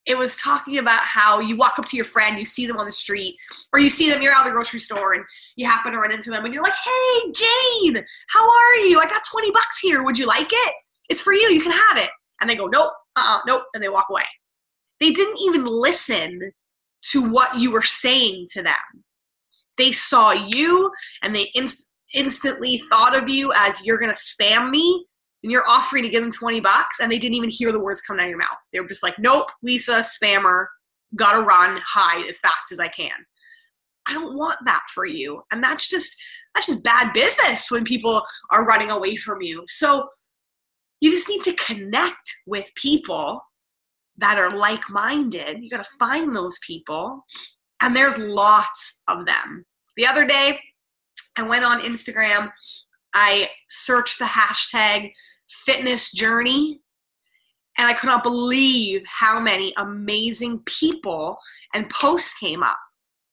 it 0.06 0.16
was 0.16 0.36
talking 0.36 0.78
about 0.78 1.02
how 1.02 1.40
you 1.40 1.56
walk 1.56 1.78
up 1.78 1.86
to 1.86 1.96
your 1.96 2.04
friend, 2.04 2.38
you 2.38 2.44
see 2.44 2.66
them 2.66 2.76
on 2.76 2.84
the 2.84 2.92
street, 2.92 3.36
or 3.72 3.80
you 3.80 3.88
see 3.88 4.10
them, 4.10 4.20
you're 4.20 4.34
out 4.34 4.40
of 4.40 4.46
the 4.46 4.52
grocery 4.52 4.80
store 4.80 5.14
and 5.14 5.24
you 5.56 5.66
happen 5.66 5.92
to 5.92 5.98
run 5.98 6.12
into 6.12 6.30
them 6.30 6.44
and 6.44 6.52
you're 6.52 6.62
like, 6.62 6.72
hey, 6.72 7.32
Jane, 7.32 8.04
how 8.28 8.44
are 8.44 8.74
you? 8.76 9.00
I 9.00 9.06
got 9.06 9.22
20 9.30 9.50
bucks 9.50 9.78
here. 9.78 10.02
Would 10.02 10.18
you 10.18 10.26
like 10.26 10.48
it? 10.50 10.74
It's 11.08 11.22
for 11.22 11.32
you. 11.32 11.48
You 11.48 11.62
can 11.62 11.72
have 11.72 11.98
it. 11.98 12.10
And 12.40 12.50
they 12.50 12.54
go, 12.54 12.66
nope, 12.66 12.92
uh 13.16 13.20
uh-uh, 13.20 13.40
nope. 13.46 13.62
And 13.74 13.82
they 13.82 13.88
walk 13.88 14.06
away. 14.10 14.24
They 15.00 15.10
didn't 15.10 15.38
even 15.40 15.64
listen 15.64 16.52
to 17.10 17.30
what 17.30 17.56
you 17.56 17.70
were 17.70 17.82
saying 17.82 18.48
to 18.52 18.62
them. 18.62 19.04
They 19.78 19.92
saw 19.92 20.32
you 20.32 20.90
and 21.22 21.34
they 21.34 21.50
inst- 21.54 21.88
instantly 22.14 22.78
thought 22.90 23.16
of 23.16 23.28
you 23.28 23.52
as 23.54 23.84
you're 23.84 23.98
going 23.98 24.12
to 24.12 24.18
spam 24.18 24.70
me 24.70 25.06
and 25.42 25.52
you're 25.52 25.68
offering 25.68 26.02
to 26.02 26.08
give 26.08 26.22
them 26.22 26.30
20 26.30 26.60
bucks 26.60 27.00
and 27.00 27.10
they 27.10 27.18
didn't 27.18 27.34
even 27.34 27.50
hear 27.50 27.70
the 27.70 27.80
words 27.80 28.00
coming 28.00 28.20
out 28.20 28.24
of 28.24 28.30
your 28.30 28.38
mouth. 28.38 28.58
They 28.72 28.80
were 28.80 28.88
just 28.88 29.02
like, 29.02 29.18
nope, 29.18 29.50
Lisa, 29.62 30.02
spammer, 30.02 30.66
gotta 31.16 31.42
run, 31.42 31.80
hide 31.84 32.26
as 32.28 32.38
fast 32.38 32.72
as 32.72 32.80
I 32.80 32.88
can. 32.88 33.10
I 34.06 34.12
don't 34.12 34.36
want 34.36 34.58
that 34.64 34.82
for 34.92 35.06
you. 35.06 35.42
And 35.50 35.62
that's 35.62 35.88
just 35.88 36.14
that's 36.54 36.66
just 36.66 36.84
bad 36.84 37.12
business 37.12 37.70
when 37.70 37.84
people 37.84 38.22
are 38.50 38.64
running 38.64 38.90
away 38.90 39.16
from 39.16 39.42
you. 39.42 39.64
So 39.66 40.08
you 41.00 41.10
just 41.10 41.28
need 41.28 41.42
to 41.44 41.52
connect 41.54 42.34
with 42.46 42.70
people 42.76 43.42
that 44.18 44.38
are 44.38 44.54
like-minded. 44.54 45.58
You 45.60 45.68
got 45.68 45.84
to 45.84 45.98
find 45.98 46.34
those 46.34 46.58
people 46.64 47.24
and 47.84 47.94
there's 47.94 48.16
lots 48.16 49.02
of 49.08 49.26
them. 49.26 49.66
The 49.98 50.06
other 50.06 50.26
day 50.26 50.58
I 51.36 51.42
went 51.42 51.64
on 51.64 51.82
Instagram, 51.82 52.50
I 53.12 53.50
searched 53.68 54.18
the 54.18 54.24
hashtag 54.24 55.12
fitness 55.48 56.10
journey. 56.10 56.80
And 57.76 57.88
I 57.88 57.92
could 57.92 58.06
not 58.06 58.22
believe 58.22 59.02
how 59.04 59.40
many 59.40 59.74
amazing 59.76 60.60
people 60.64 61.36
and 61.74 61.90
posts 61.90 62.32
came 62.38 62.62
up. 62.62 62.78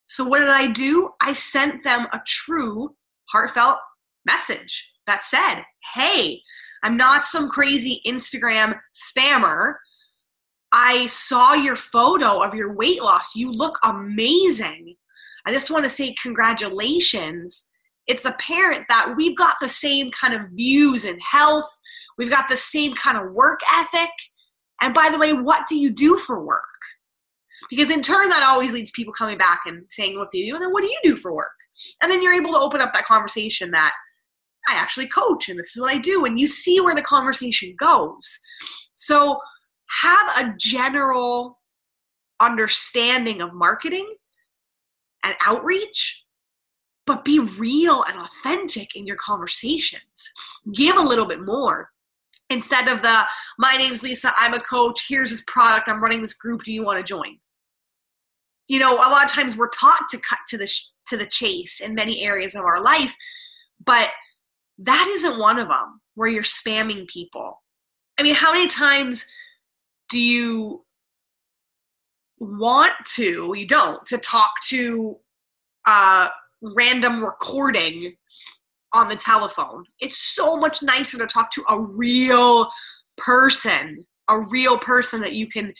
So, 0.07 0.23
what 0.25 0.39
did 0.39 0.49
I 0.49 0.65
do? 0.65 1.11
I 1.21 1.33
sent 1.33 1.83
them 1.83 2.07
a 2.11 2.19
true, 2.25 2.95
heartfelt 3.29 3.77
message 4.25 4.91
that 5.05 5.23
said, 5.23 5.63
Hey, 5.93 6.41
I'm 6.83 6.97
not 6.97 7.27
some 7.27 7.49
crazy 7.49 8.01
Instagram 8.05 8.79
spammer. 8.95 9.75
I 10.73 11.05
saw 11.07 11.53
your 11.53 11.75
photo 11.75 12.39
of 12.39 12.55
your 12.55 12.73
weight 12.73 13.01
loss. 13.01 13.35
You 13.35 13.51
look 13.51 13.77
amazing. 13.83 14.95
I 15.45 15.51
just 15.51 15.71
want 15.71 15.83
to 15.83 15.89
say 15.89 16.15
congratulations 16.21 17.67
it's 18.07 18.25
apparent 18.25 18.85
that 18.89 19.13
we've 19.15 19.37
got 19.37 19.55
the 19.61 19.69
same 19.69 20.11
kind 20.11 20.33
of 20.33 20.41
views 20.51 21.05
in 21.05 21.19
health, 21.19 21.69
we've 22.17 22.29
got 22.29 22.49
the 22.49 22.57
same 22.57 22.93
kind 22.95 23.17
of 23.17 23.31
work 23.31 23.59
ethic. 23.73 24.09
And 24.81 24.93
by 24.93 25.09
the 25.09 25.17
way, 25.17 25.33
what 25.33 25.67
do 25.67 25.77
you 25.77 25.91
do 25.91 26.17
for 26.17 26.43
work? 26.43 26.63
Because 27.69 27.91
in 27.91 28.01
turn, 28.01 28.29
that 28.29 28.43
always 28.43 28.73
leads 28.73 28.91
people 28.91 29.13
coming 29.13 29.37
back 29.37 29.61
and 29.67 29.83
saying 29.89 30.17
what 30.17 30.29
they 30.33 30.43
do, 30.45 30.55
and 30.55 30.63
then 30.63 30.73
what 30.73 30.83
do 30.83 30.89
you 30.89 30.99
do 31.03 31.15
for 31.15 31.33
work? 31.33 31.51
And 32.01 32.11
then 32.11 32.21
you're 32.21 32.33
able 32.33 32.51
to 32.53 32.59
open 32.59 32.81
up 32.81 32.93
that 32.93 33.05
conversation 33.05 33.71
that 33.71 33.93
I 34.67 34.73
actually 34.75 35.07
coach 35.07 35.49
and 35.49 35.57
this 35.57 35.75
is 35.75 35.81
what 35.81 35.93
I 35.93 35.97
do, 35.97 36.25
and 36.25 36.39
you 36.39 36.47
see 36.47 36.81
where 36.81 36.95
the 36.95 37.01
conversation 37.01 37.75
goes. 37.77 38.39
So 38.95 39.39
have 40.01 40.45
a 40.45 40.55
general 40.57 41.59
understanding 42.39 43.41
of 43.41 43.53
marketing 43.53 44.11
and 45.23 45.35
outreach 45.45 46.25
but 47.07 47.25
be 47.25 47.39
real 47.39 48.03
and 48.03 48.19
authentic 48.19 48.95
in 48.95 49.05
your 49.05 49.15
conversations. 49.15 50.31
Give 50.73 50.95
a 50.95 51.01
little 51.01 51.25
bit 51.25 51.41
more 51.41 51.89
instead 52.51 52.87
of 52.87 53.01
the 53.01 53.23
my 53.57 53.75
name's 53.77 54.03
Lisa, 54.03 54.31
I'm 54.37 54.53
a 54.53 54.59
coach, 54.59 55.05
here's 55.07 55.31
this 55.31 55.43
product, 55.47 55.89
I'm 55.89 56.01
running 56.01 56.21
this 56.21 56.33
group, 56.33 56.63
do 56.63 56.73
you 56.73 56.83
want 56.83 56.97
to 56.97 57.03
join? 57.03 57.37
You 58.67 58.79
know, 58.79 58.95
a 58.95 59.09
lot 59.09 59.25
of 59.25 59.31
times 59.31 59.57
we're 59.57 59.69
taught 59.69 60.07
to 60.11 60.17
cut 60.17 60.39
to 60.49 60.57
the 60.57 60.67
sh- 60.67 60.91
to 61.07 61.17
the 61.17 61.25
chase 61.25 61.79
in 61.79 61.95
many 61.95 62.23
areas 62.23 62.55
of 62.55 62.63
our 62.63 62.81
life, 62.81 63.15
but 63.83 64.09
that 64.77 65.07
isn't 65.09 65.39
one 65.39 65.59
of 65.59 65.67
them 65.67 66.01
where 66.15 66.29
you're 66.29 66.43
spamming 66.43 67.07
people. 67.07 67.61
I 68.17 68.23
mean, 68.23 68.35
how 68.35 68.53
many 68.53 68.67
times 68.67 69.25
do 70.11 70.19
you 70.19 70.83
want 72.37 72.93
to, 73.15 73.53
you 73.55 73.65
don't, 73.65 74.05
to 74.05 74.17
talk 74.17 74.51
to 74.67 75.17
uh, 75.87 76.27
random 76.61 77.23
recording 77.23 78.13
on 78.93 79.07
the 79.07 79.15
telephone. 79.15 79.85
It's 79.99 80.17
so 80.17 80.57
much 80.57 80.83
nicer 80.83 81.17
to 81.17 81.27
talk 81.27 81.51
to 81.51 81.63
a 81.69 81.79
real 81.79 82.69
person, 83.17 84.05
a 84.27 84.39
real 84.51 84.77
person 84.77 85.21
that 85.21 85.33
you 85.33 85.47
can 85.47 85.73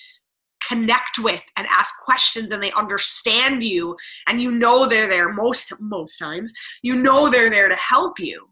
connect 0.68 1.20
with 1.20 1.42
and 1.58 1.68
ask 1.68 1.94
questions 2.06 2.52
and 2.52 2.62
they 2.62 2.72
understand 2.74 3.64
you 3.64 3.98
and 4.28 4.42
you 4.42 4.52
know 4.52 4.88
they're 4.88 5.08
there 5.08 5.34
most 5.34 5.74
most 5.82 6.18
times. 6.18 6.54
You 6.84 6.96
know 6.96 7.30
they're 7.30 7.50
there 7.50 7.68
to 7.70 7.76
help 7.76 8.20
you. 8.20 8.48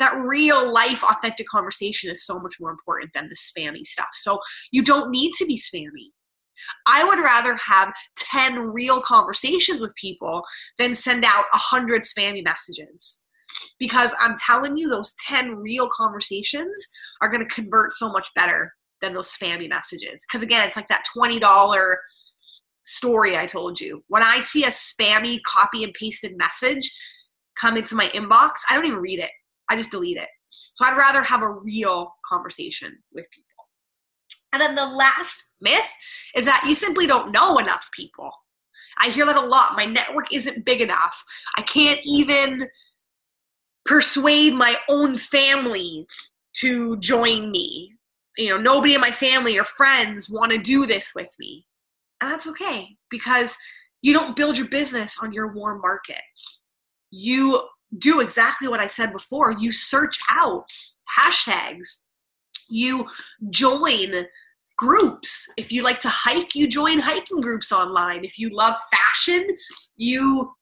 That 0.00 0.16
real 0.16 0.72
life 0.72 1.04
authentic 1.04 1.46
conversation 1.46 2.10
is 2.10 2.24
so 2.26 2.40
much 2.40 2.54
more 2.58 2.70
important 2.70 3.12
than 3.14 3.28
the 3.28 3.36
spammy 3.36 3.84
stuff. 3.86 4.08
So 4.14 4.40
you 4.72 4.82
don't 4.82 5.10
need 5.10 5.32
to 5.34 5.46
be 5.46 5.56
spammy. 5.56 6.10
I 6.86 7.04
would 7.04 7.18
rather 7.18 7.54
have 7.56 7.94
10 8.16 8.58
real 8.72 9.00
conversations 9.00 9.80
with 9.80 9.94
people 9.94 10.42
than 10.78 10.94
send 10.94 11.24
out 11.24 11.44
100 11.52 12.02
spammy 12.02 12.42
messages. 12.44 13.22
Because 13.78 14.14
I'm 14.20 14.36
telling 14.36 14.76
you, 14.76 14.88
those 14.88 15.14
10 15.26 15.56
real 15.56 15.88
conversations 15.88 16.86
are 17.20 17.28
going 17.28 17.46
to 17.46 17.54
convert 17.54 17.94
so 17.94 18.10
much 18.10 18.28
better 18.34 18.72
than 19.00 19.14
those 19.14 19.34
spammy 19.34 19.68
messages. 19.68 20.24
Because 20.28 20.42
again, 20.42 20.66
it's 20.66 20.76
like 20.76 20.88
that 20.88 21.04
$20 21.16 21.94
story 22.84 23.36
I 23.36 23.46
told 23.46 23.80
you. 23.80 24.04
When 24.08 24.22
I 24.22 24.40
see 24.40 24.64
a 24.64 24.68
spammy 24.68 25.40
copy 25.46 25.84
and 25.84 25.94
pasted 25.94 26.36
message 26.36 26.90
come 27.58 27.76
into 27.76 27.94
my 27.94 28.06
inbox, 28.08 28.52
I 28.68 28.74
don't 28.74 28.86
even 28.86 28.98
read 28.98 29.18
it, 29.18 29.30
I 29.70 29.76
just 29.76 29.90
delete 29.90 30.18
it. 30.18 30.28
So 30.74 30.84
I'd 30.84 30.98
rather 30.98 31.22
have 31.22 31.42
a 31.42 31.54
real 31.64 32.12
conversation 32.28 32.98
with 33.12 33.24
people. 33.30 33.46
And 34.52 34.60
then 34.60 34.74
the 34.74 34.84
last 34.84 35.52
myth 35.60 35.88
is 36.34 36.44
that 36.44 36.64
you 36.68 36.74
simply 36.74 37.06
don't 37.06 37.32
know 37.32 37.58
enough 37.58 37.88
people. 37.92 38.30
I 38.98 39.10
hear 39.10 39.24
that 39.24 39.36
a 39.36 39.40
lot. 39.40 39.76
My 39.76 39.84
network 39.84 40.34
isn't 40.34 40.64
big 40.64 40.80
enough. 40.80 41.22
I 41.56 41.62
can't 41.62 42.00
even 42.04 42.68
persuade 43.84 44.52
my 44.54 44.76
own 44.88 45.16
family 45.16 46.06
to 46.56 46.98
join 46.98 47.50
me. 47.50 47.94
You 48.36 48.50
know, 48.50 48.58
nobody 48.60 48.94
in 48.94 49.00
my 49.00 49.12
family 49.12 49.56
or 49.58 49.64
friends 49.64 50.28
want 50.28 50.52
to 50.52 50.58
do 50.58 50.84
this 50.84 51.12
with 51.14 51.30
me. 51.38 51.66
And 52.20 52.30
that's 52.30 52.46
okay 52.46 52.96
because 53.08 53.56
You 54.02 54.12
don't 54.14 54.36
build 54.36 54.56
your 54.56 54.68
business 54.68 55.18
on 55.22 55.32
your 55.32 55.52
warm 55.52 55.80
market. 55.80 56.22
You 57.10 57.60
do 57.98 58.20
exactly 58.20 58.68
what 58.68 58.80
I 58.80 58.86
said 58.86 59.12
before. 59.12 59.52
You 59.52 59.72
search 59.72 60.18
out 60.30 60.64
hashtags. 61.18 62.04
You 62.68 63.06
join 63.50 64.26
groups. 64.76 65.52
If 65.56 65.72
you 65.72 65.82
like 65.82 66.00
to 66.00 66.08
hike, 66.08 66.54
you 66.54 66.66
join 66.68 66.98
hiking 66.98 67.40
groups 67.40 67.72
online. 67.72 68.24
If 68.24 68.38
you 68.38 68.48
love 68.50 68.76
fashion, 68.90 69.46
you 69.96 70.52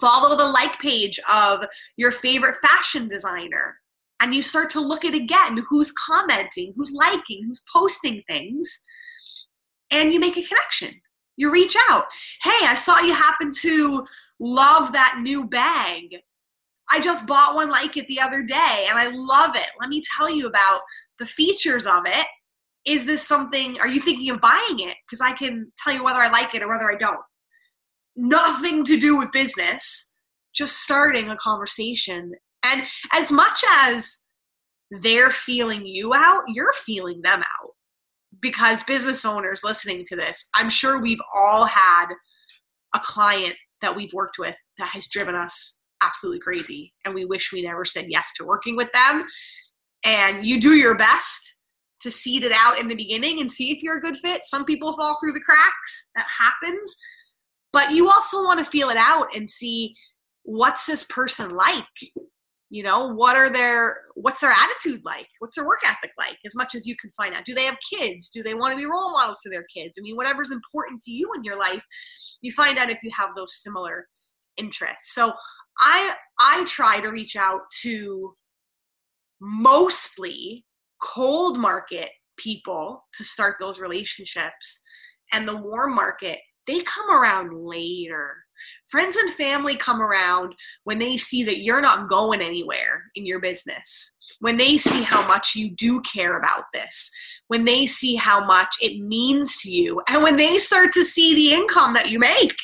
follow 0.00 0.36
the 0.36 0.44
like 0.44 0.78
page 0.78 1.18
of 1.30 1.64
your 1.96 2.10
favorite 2.10 2.56
fashion 2.64 3.08
designer. 3.08 3.78
And 4.20 4.34
you 4.34 4.42
start 4.42 4.70
to 4.70 4.80
look 4.80 5.04
at 5.04 5.14
again 5.14 5.64
who's 5.68 5.90
commenting, 5.92 6.72
who's 6.76 6.92
liking, 6.92 7.44
who's 7.46 7.62
posting 7.72 8.22
things, 8.28 8.80
and 9.90 10.12
you 10.12 10.20
make 10.20 10.36
a 10.36 10.42
connection. 10.42 11.00
You 11.36 11.50
reach 11.50 11.76
out. 11.88 12.04
Hey, 12.42 12.66
I 12.66 12.74
saw 12.74 13.00
you 13.00 13.14
happen 13.14 13.50
to 13.62 14.06
love 14.38 14.92
that 14.92 15.18
new 15.22 15.46
bag. 15.46 16.18
I 16.92 17.00
just 17.00 17.26
bought 17.26 17.54
one 17.54 17.70
like 17.70 17.96
it 17.96 18.06
the 18.06 18.20
other 18.20 18.42
day 18.42 18.86
and 18.88 18.98
I 18.98 19.08
love 19.08 19.56
it. 19.56 19.68
Let 19.80 19.88
me 19.88 20.02
tell 20.16 20.30
you 20.30 20.46
about 20.46 20.82
the 21.18 21.24
features 21.24 21.86
of 21.86 22.02
it. 22.06 22.26
Is 22.84 23.06
this 23.06 23.26
something 23.26 23.78
are 23.80 23.88
you 23.88 24.00
thinking 24.00 24.28
of 24.30 24.40
buying 24.40 24.80
it? 24.80 24.96
Because 25.06 25.20
i 25.20 25.32
can 25.32 25.72
tell 25.78 25.94
you 25.94 26.04
whether 26.04 26.18
i 26.18 26.30
like 26.30 26.54
it 26.54 26.62
or 26.62 26.68
whether 26.68 26.90
i 26.90 26.96
don't. 26.96 27.20
Nothing 28.14 28.84
to 28.84 28.98
do 28.98 29.16
with 29.16 29.32
business 29.32 30.12
just 30.54 30.82
starting 30.82 31.30
a 31.30 31.36
conversation. 31.36 32.32
And 32.62 32.82
as 33.12 33.32
much 33.32 33.64
as 33.84 34.18
they're 34.90 35.30
feeling 35.30 35.86
you 35.86 36.12
out 36.12 36.42
you're 36.48 36.74
feeling 36.74 37.22
them 37.22 37.40
out. 37.40 37.70
Because 38.40 38.82
business 38.84 39.24
owners 39.24 39.64
listening 39.64 40.04
to 40.08 40.16
this 40.16 40.50
i'm 40.54 40.68
sure 40.68 41.00
we've 41.00 41.22
all 41.34 41.64
had 41.64 42.08
a 42.94 43.00
client 43.00 43.54
that 43.80 43.96
we've 43.96 44.12
worked 44.12 44.38
with 44.38 44.56
that 44.78 44.88
has 44.88 45.08
driven 45.08 45.34
us 45.34 45.80
absolutely 46.02 46.40
crazy 46.40 46.92
and 47.04 47.14
we 47.14 47.24
wish 47.24 47.52
we 47.52 47.62
never 47.62 47.84
said 47.84 48.06
yes 48.08 48.32
to 48.36 48.44
working 48.44 48.76
with 48.76 48.90
them 48.92 49.24
and 50.04 50.46
you 50.46 50.60
do 50.60 50.72
your 50.72 50.96
best 50.96 51.54
to 52.02 52.10
seed 52.10 52.42
it 52.42 52.52
out 52.52 52.78
in 52.78 52.88
the 52.88 52.96
beginning 52.96 53.40
and 53.40 53.50
see 53.50 53.70
if 53.70 53.82
you're 53.82 53.98
a 53.98 54.00
good 54.00 54.18
fit. 54.18 54.44
Some 54.44 54.64
people 54.64 54.96
fall 54.96 55.16
through 55.20 55.32
the 55.32 55.40
cracks. 55.40 56.10
That 56.16 56.26
happens. 56.26 56.96
But 57.72 57.92
you 57.92 58.10
also 58.10 58.42
want 58.42 58.62
to 58.62 58.70
feel 58.70 58.90
it 58.90 58.96
out 58.96 59.34
and 59.34 59.48
see 59.48 59.94
what's 60.42 60.84
this 60.84 61.04
person 61.04 61.50
like? 61.50 61.84
You 62.70 62.82
know, 62.82 63.14
what 63.14 63.36
are 63.36 63.50
their 63.50 63.98
what's 64.14 64.40
their 64.40 64.50
attitude 64.50 65.04
like? 65.04 65.28
What's 65.38 65.56
their 65.56 65.66
work 65.66 65.80
ethic 65.84 66.10
like? 66.18 66.38
As 66.44 66.56
much 66.56 66.74
as 66.74 66.86
you 66.86 66.96
can 66.96 67.10
find 67.12 67.34
out. 67.34 67.44
Do 67.44 67.54
they 67.54 67.64
have 67.64 67.76
kids? 67.92 68.30
Do 68.30 68.42
they 68.42 68.54
want 68.54 68.72
to 68.72 68.78
be 68.78 68.86
role 68.86 69.12
models 69.12 69.40
to 69.42 69.50
their 69.50 69.64
kids? 69.64 69.98
I 69.98 70.02
mean, 70.02 70.16
whatever's 70.16 70.50
important 70.50 71.02
to 71.02 71.12
you 71.12 71.30
in 71.36 71.44
your 71.44 71.56
life, 71.56 71.84
you 72.40 72.50
find 72.50 72.78
out 72.78 72.90
if 72.90 73.02
you 73.02 73.10
have 73.16 73.30
those 73.36 73.62
similar 73.62 74.06
interests. 74.56 75.14
So 75.14 75.32
I 75.78 76.14
I 76.38 76.64
try 76.64 77.00
to 77.00 77.08
reach 77.08 77.36
out 77.36 77.62
to 77.82 78.34
mostly 79.40 80.64
cold 81.02 81.58
market 81.58 82.10
people 82.36 83.04
to 83.16 83.24
start 83.24 83.56
those 83.58 83.80
relationships. 83.80 84.82
And 85.32 85.46
the 85.46 85.56
warm 85.56 85.94
market 85.94 86.38
they 86.66 86.80
come 86.82 87.10
around 87.10 87.52
later. 87.66 88.36
Friends 88.88 89.16
and 89.16 89.32
family 89.32 89.74
come 89.74 90.00
around 90.00 90.54
when 90.84 91.00
they 91.00 91.16
see 91.16 91.42
that 91.42 91.62
you're 91.62 91.80
not 91.80 92.08
going 92.08 92.40
anywhere 92.40 93.02
in 93.16 93.26
your 93.26 93.40
business. 93.40 94.16
When 94.38 94.56
they 94.56 94.78
see 94.78 95.02
how 95.02 95.26
much 95.26 95.56
you 95.56 95.72
do 95.72 96.00
care 96.02 96.38
about 96.38 96.66
this. 96.72 97.10
When 97.48 97.64
they 97.64 97.86
see 97.86 98.14
how 98.14 98.44
much 98.44 98.72
it 98.80 99.02
means 99.02 99.60
to 99.62 99.70
you. 99.70 100.02
And 100.08 100.22
when 100.22 100.36
they 100.36 100.58
start 100.58 100.92
to 100.92 101.04
see 101.04 101.34
the 101.34 101.52
income 101.52 101.94
that 101.94 102.10
you 102.10 102.20
make. 102.20 102.54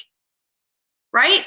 Right 1.12 1.44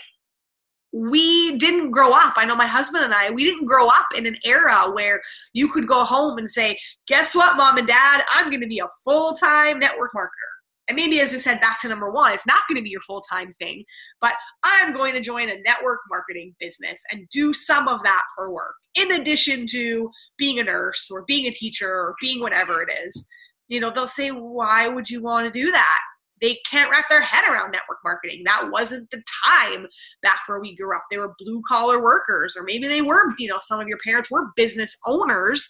we 0.94 1.58
didn't 1.58 1.92
grow 1.92 2.12
up. 2.12 2.34
I 2.36 2.46
know 2.46 2.56
my 2.56 2.68
husband 2.68 3.04
and 3.04 3.14
I, 3.14 3.30
we 3.30 3.44
didn't 3.44 3.66
grow 3.66 3.88
up 3.88 4.08
in 4.16 4.26
an 4.26 4.38
era 4.44 4.92
where 4.92 5.22
you 5.54 5.70
could 5.70 5.88
go 5.88 6.04
home 6.04 6.38
and 6.38 6.50
say, 6.50 6.78
Guess 7.08 7.36
what, 7.36 7.58
mom 7.58 7.78
and 7.78 7.88
dad? 7.88 8.24
I'm 8.30 8.50
going 8.50 8.62
to 8.62 8.68
be 8.68 8.80
a 8.80 8.88
full 9.04 9.34
time 9.34 9.80
network 9.80 10.12
marketer. 10.16 10.52
And 10.88 10.98
maybe, 10.98 11.22
as 11.22 11.34
I 11.34 11.38
said, 11.38 11.62
back 11.62 11.80
to 11.82 11.88
number 11.88 12.12
one, 12.12 12.34
it's 12.34 12.46
not 12.46 12.64
going 12.68 12.76
to 12.76 12.84
be 12.84 12.90
your 12.90 13.02
full 13.02 13.22
time 13.22 13.54
thing, 13.60 13.86
but 14.20 14.34
I'm 14.64 14.94
going 14.94 15.14
to 15.14 15.22
join 15.22 15.48
a 15.48 15.62
network 15.62 16.00
marketing 16.10 16.54
business 16.60 17.02
and 17.12 17.30
do 17.30 17.54
some 17.54 17.88
of 17.88 18.04
that 18.04 18.24
for 18.36 18.52
work, 18.52 18.74
in 18.96 19.12
addition 19.14 19.66
to 19.68 20.10
being 20.38 20.60
a 20.60 20.64
nurse 20.64 21.10
or 21.10 21.24
being 21.28 21.48
a 21.48 21.52
teacher 21.52 21.90
or 21.90 22.16
being 22.22 22.42
whatever 22.42 22.82
it 22.82 22.90
is. 23.06 23.26
You 23.70 23.80
know, 23.80 23.90
they'll 23.94 24.08
say, 24.08 24.30
Why 24.30 24.90
would 24.90 25.10
you 25.10 25.22
want 25.22 25.52
to 25.52 25.60
do 25.60 25.72
that? 25.72 26.00
They 26.42 26.60
can't 26.70 26.90
wrap 26.90 27.06
their 27.10 27.22
head 27.22 27.44
around 27.50 27.72
network 27.72 28.00
marketing. 28.04 28.42
That 28.46 28.70
wasn't 28.72 29.10
the 29.12 29.24
time 29.46 29.88
back 30.22 30.40
where 30.48 30.60
we 30.60 30.76
grew 30.76 30.96
up. 30.96 31.06
They 31.10 31.18
were 31.18 31.36
blue 31.38 31.62
collar 31.68 32.02
workers, 32.02 32.56
or 32.58 32.64
maybe 32.64 32.88
they 32.88 33.02
were, 33.02 33.34
you 33.38 33.48
know, 33.48 33.60
some 33.60 33.80
of 33.80 33.88
your 33.88 34.00
parents 34.04 34.32
were 34.32 34.52
business 34.56 34.98
owners, 35.06 35.70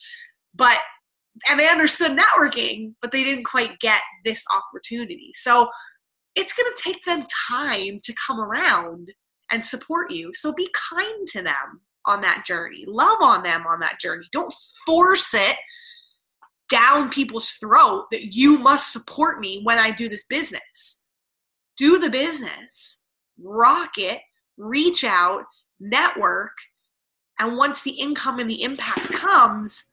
but 0.56 0.78
and 1.50 1.60
they 1.60 1.70
understood 1.70 2.18
networking, 2.18 2.94
but 3.02 3.12
they 3.12 3.24
didn't 3.24 3.46
quite 3.46 3.80
get 3.80 4.02
this 4.26 4.44
opportunity. 4.54 5.32
So 5.34 5.70
it's 6.36 6.54
going 6.54 6.70
to 6.76 6.82
take 6.82 7.04
them 7.06 7.26
time 7.50 8.00
to 8.04 8.14
come 8.28 8.40
around 8.40 9.14
and 9.52 9.64
support 9.64 10.12
you. 10.12 10.32
So 10.34 10.54
be 10.54 10.70
kind 10.94 11.28
to 11.30 11.42
them 11.42 11.82
on 12.06 12.22
that 12.22 12.46
journey. 12.46 12.84
Love 12.88 13.18
on 13.22 13.44
them 13.44 13.66
on 13.68 13.80
that 13.80 14.00
journey. 14.00 14.26
Don't 14.32 14.54
force 14.86 15.34
it 15.34 15.56
down 16.72 17.10
people's 17.10 17.52
throat 17.54 18.06
that 18.12 18.34
you 18.34 18.58
must 18.58 18.94
support 18.94 19.42
me 19.42 19.62
when 19.64 19.78
I 19.78 19.92
do 19.92 20.08
this 20.08 20.26
business. 20.26 21.04
Do 21.78 22.00
the 22.00 22.10
business, 22.10 23.04
rock 23.44 23.98
it, 23.98 24.22
reach 24.58 25.04
out, 25.04 25.44
network, 25.80 26.54
and 27.40 27.58
once 27.58 27.82
the 27.82 27.92
income 27.92 28.40
and 28.40 28.50
the 28.50 28.64
impact 28.64 29.12
comes, 29.14 29.84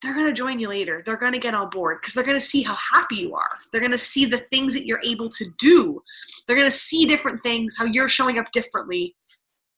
they're 0.00 0.14
going 0.14 0.26
to 0.26 0.32
join 0.32 0.58
you 0.58 0.68
later. 0.68 1.02
They're 1.04 1.16
going 1.16 1.32
to 1.32 1.38
get 1.38 1.52
on 1.52 1.68
board 1.68 1.98
because 2.00 2.14
they're 2.14 2.24
going 2.24 2.38
to 2.38 2.44
see 2.44 2.62
how 2.62 2.74
happy 2.74 3.16
you 3.16 3.34
are. 3.34 3.58
They're 3.70 3.82
going 3.82 3.90
to 3.90 3.98
see 3.98 4.24
the 4.24 4.46
things 4.50 4.72
that 4.72 4.86
you're 4.86 5.02
able 5.04 5.28
to 5.30 5.44
do. 5.58 6.00
They're 6.46 6.56
going 6.56 6.70
to 6.70 6.76
see 6.76 7.04
different 7.04 7.42
things, 7.42 7.74
how 7.76 7.84
you're 7.84 8.08
showing 8.08 8.38
up 8.38 8.50
differently 8.52 9.14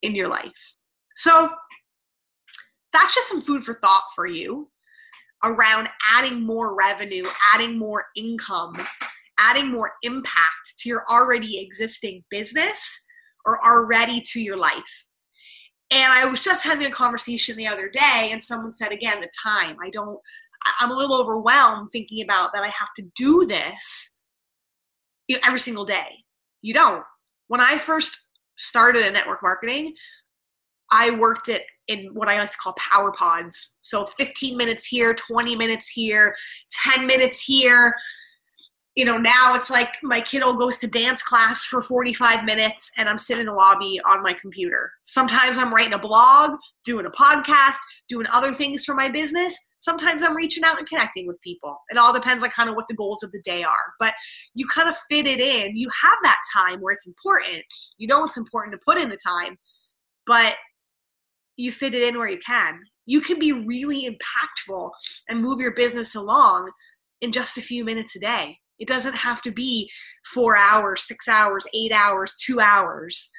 in 0.03 0.15
your 0.15 0.29
life. 0.29 0.77
So 1.17 1.51
that's 2.93 3.15
just 3.15 3.29
some 3.29 3.43
food 3.43 3.65
for 3.65 3.75
thought 3.75 4.05
for 4.15 4.27
you 4.27 4.69
around 5.45 5.89
adding 6.13 6.41
more 6.41 6.75
revenue, 6.75 7.25
adding 7.55 7.79
more 7.79 8.07
income, 8.17 8.77
adding 9.39 9.69
more 9.69 9.93
impact 10.03 10.79
to 10.79 10.89
your 10.89 11.05
already 11.11 11.61
existing 11.61 12.23
business 12.31 13.05
or 13.45 13.65
already 13.67 14.21
to 14.21 14.41
your 14.41 14.57
life. 14.57 15.07
And 15.91 16.13
I 16.13 16.25
was 16.25 16.41
just 16.41 16.65
having 16.65 16.87
a 16.87 16.91
conversation 16.91 17.57
the 17.57 17.67
other 17.67 17.91
day, 17.91 18.31
and 18.31 18.43
someone 18.43 18.73
said 18.73 18.93
again, 18.93 19.21
the 19.21 19.29
time. 19.43 19.77
I 19.85 19.91
don't, 19.91 20.19
I'm 20.81 20.91
a 20.91 20.95
little 20.95 21.21
overwhelmed 21.21 21.91
thinking 21.93 22.23
about 22.23 22.53
that 22.55 22.63
I 22.63 22.69
have 22.69 22.95
to 22.97 23.03
do 23.15 23.45
this 23.47 24.17
every 25.45 25.59
single 25.59 25.85
day. 25.85 26.17
You 26.63 26.73
don't. 26.73 27.03
When 27.49 27.61
I 27.61 27.77
first 27.77 28.29
started 28.57 29.07
in 29.07 29.13
network 29.13 29.43
marketing, 29.43 29.95
I 30.93 31.11
worked 31.11 31.49
it 31.49 31.65
in 31.89 32.11
what 32.13 32.29
I 32.29 32.39
like 32.39 32.51
to 32.51 32.59
call 32.59 32.75
power 32.75 33.11
pods. 33.11 33.77
So 33.81 34.11
15 34.19 34.57
minutes 34.57 34.87
here, 34.87 35.15
20 35.15 35.57
minutes 35.57 35.89
here, 35.89 36.37
10 36.85 37.07
minutes 37.07 37.43
here. 37.43 37.95
You 38.95 39.07
know, 39.07 39.17
now 39.17 39.55
it's 39.55 39.71
like 39.71 39.95
my 40.03 40.21
kiddo 40.21 40.53
goes 40.53 40.77
to 40.79 40.87
dance 40.87 41.23
class 41.23 41.65
for 41.65 41.81
45 41.81 42.45
minutes 42.45 42.91
and 42.99 43.09
I'm 43.09 43.17
sitting 43.17 43.41
in 43.41 43.47
the 43.47 43.55
lobby 43.55 43.99
on 44.05 44.23
my 44.23 44.35
computer. 44.35 44.93
Sometimes 45.05 45.57
I'm 45.57 45.73
writing 45.73 45.95
a 45.95 45.99
blog, 45.99 46.59
doing 46.85 47.07
a 47.07 47.11
podcast, 47.11 47.79
doing 48.07 48.27
other 48.31 48.53
things 48.53 48.85
for 48.85 48.95
my 48.95 49.09
business. 49.09 49.59
Sometimes 49.79 50.23
I'm 50.23 50.37
reaching 50.37 50.63
out 50.63 50.79
and 50.79 50.87
connecting 50.87 51.27
with 51.27 51.41
people. 51.41 51.79
It 51.89 51.97
all 51.97 52.13
depends 52.13 52.45
on 52.45 52.51
kind 52.51 52.69
of 52.69 52.77
what 52.77 52.87
the 52.87 52.95
goals 52.95 53.23
of 53.23 53.33
the 53.33 53.41
day 53.41 53.63
are. 53.63 53.95
But 53.99 54.13
you 54.53 54.67
kind 54.67 54.91
of 54.91 54.97
fit 55.11 55.27
it 55.27 55.41
in. 55.41 55.75
You 55.75 55.89
have 56.03 56.19
that 56.23 56.41
time 56.55 56.83
where 56.83 56.93
it's 56.93 57.07
important. 57.07 57.65
You 57.97 58.09
know 58.09 58.25
it's 58.25 58.37
important 58.37 58.75
to 58.75 58.85
put 58.85 58.99
in 58.99 59.09
the 59.09 59.17
time. 59.17 59.57
But 60.27 60.57
you 61.63 61.73
fit 61.73 61.95
it 61.95 62.03
in 62.03 62.19
where 62.19 62.29
you 62.29 62.39
can. 62.45 62.81
You 63.07 63.21
can 63.21 63.39
be 63.39 63.53
really 63.53 64.09
impactful 64.09 64.91
and 65.29 65.41
move 65.41 65.61
your 65.61 65.75
business 65.75 66.15
along 66.15 66.71
in 67.21 67.33
just 67.33 67.57
a 67.57 67.63
few 67.63 67.85
minutes 67.85 68.17
a 68.17 68.21
day. 68.21 68.59
It 68.79 68.89
doesn't 68.89 69.15
have 69.15 69.43
to 69.43 69.53
be 69.53 69.91
four 70.35 70.57
hours, 70.57 71.07
six 71.07 71.29
hours, 71.29 71.65
eight 71.73 71.93
hours, 71.93 72.35
two 72.45 72.59
hours. 72.59 73.31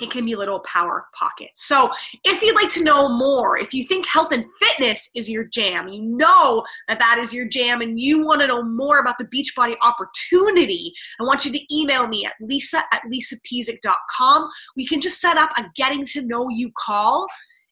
It 0.00 0.10
can 0.10 0.24
be 0.24 0.34
little 0.34 0.60
power 0.60 1.06
pockets. 1.14 1.66
So, 1.66 1.90
if 2.24 2.42
you'd 2.42 2.54
like 2.54 2.68
to 2.70 2.84
know 2.84 3.08
more, 3.08 3.58
if 3.58 3.72
you 3.72 3.84
think 3.84 4.06
health 4.06 4.32
and 4.32 4.44
fitness 4.60 5.10
is 5.14 5.28
your 5.28 5.44
jam, 5.44 5.88
you 5.88 6.02
know 6.16 6.64
that 6.88 6.98
that 6.98 7.18
is 7.18 7.32
your 7.32 7.48
jam, 7.48 7.80
and 7.80 7.98
you 7.98 8.24
want 8.24 8.40
to 8.42 8.46
know 8.46 8.62
more 8.62 8.98
about 8.98 9.16
the 9.18 9.24
Beachbody 9.24 9.76
opportunity, 9.82 10.92
I 11.20 11.24
want 11.24 11.44
you 11.44 11.52
to 11.52 11.74
email 11.74 12.06
me 12.06 12.26
at 12.26 12.34
lisa 12.40 12.82
at 12.92 13.02
lisapezik.com. 13.04 14.48
We 14.76 14.86
can 14.86 15.00
just 15.00 15.20
set 15.20 15.36
up 15.36 15.50
a 15.56 15.64
getting 15.74 16.04
to 16.06 16.22
know 16.22 16.48
you 16.50 16.70
call 16.76 17.26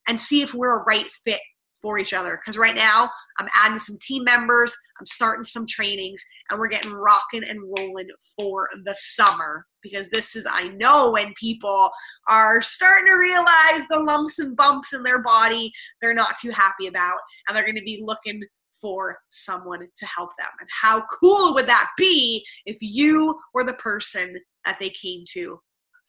and 0.06 0.20
see 0.20 0.42
if 0.42 0.54
we're 0.54 0.80
a 0.80 0.84
right 0.84 1.10
fit 1.24 1.40
for 1.84 1.98
each 1.98 2.14
other. 2.14 2.40
Because 2.40 2.56
right 2.56 2.74
now, 2.74 3.10
I'm 3.38 3.48
adding 3.54 3.78
some 3.78 3.98
team 4.00 4.24
members, 4.24 4.74
I'm 4.98 5.07
starting 5.07 5.44
some 5.44 5.66
trainings, 5.66 6.22
and 6.50 6.59
we're 6.59 6.68
getting 6.68 6.92
rocking 6.92 7.44
and 7.44 7.61
rolling 7.76 8.09
for 8.38 8.68
the 8.85 8.94
summer. 8.96 9.66
Because 9.83 10.09
this 10.09 10.35
is, 10.35 10.46
I 10.50 10.68
know, 10.68 11.11
when 11.11 11.35
people 11.38 11.90
are 12.26 12.62
starting 12.62 13.07
to 13.07 13.14
realize 13.14 13.87
the 13.90 13.98
lumps 13.98 14.38
and 14.38 14.57
bumps 14.57 14.94
in 14.94 15.02
their 15.02 15.20
body 15.22 15.70
they're 16.00 16.14
not 16.14 16.38
too 16.40 16.50
happy 16.50 16.87
about, 16.87 17.18
and 17.46 17.57
they're 17.57 17.64
going 17.64 17.76
to 17.76 17.83
be 17.83 18.00
looking 18.02 18.42
for 18.80 19.18
someone 19.30 19.87
to 19.96 20.07
help 20.07 20.30
them. 20.38 20.50
And 20.61 20.68
how 20.70 21.04
cool 21.07 21.54
would 21.54 21.66
that 21.66 21.88
be 21.96 22.44
if 22.66 22.78
you 22.80 23.38
were 23.52 23.64
the 23.64 23.74
person 23.74 24.38
that 24.66 24.76
they 24.80 24.90
came 24.90 25.24
to 25.30 25.59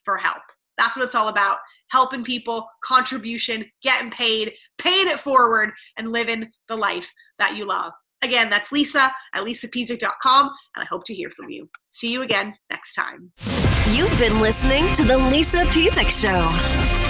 for 0.04 0.18
help? 0.18 0.42
That's 0.78 0.96
what 0.96 1.06
it's 1.06 1.16
all 1.16 1.30
about 1.30 1.58
helping 1.90 2.24
people, 2.24 2.68
contribution, 2.84 3.64
getting 3.82 4.12
paid, 4.12 4.56
paying 4.78 5.08
it 5.08 5.20
forward, 5.20 5.72
and 5.98 6.12
living 6.12 6.50
the 6.68 6.76
life 6.76 7.12
that 7.40 7.56
you 7.56 7.66
love. 7.66 7.94
Again, 8.26 8.50
that's 8.50 8.72
Lisa 8.72 9.12
at 9.36 9.46
lisapezik.com, 9.46 10.50
and 10.76 10.84
I 10.84 10.86
hope 10.86 11.04
to 11.06 11.14
hear 11.14 11.30
from 11.30 11.52
you. 11.52 11.70
See 11.92 12.12
you 12.12 12.24
again 12.24 12.56
next 12.72 12.96
time. 12.96 13.32
You've 13.92 14.18
been 14.18 14.42
listening 14.42 14.92
to 14.96 15.04
The 15.04 15.16
Lisa 15.16 15.64
Pezik 15.66 16.10
Show. 16.10 16.48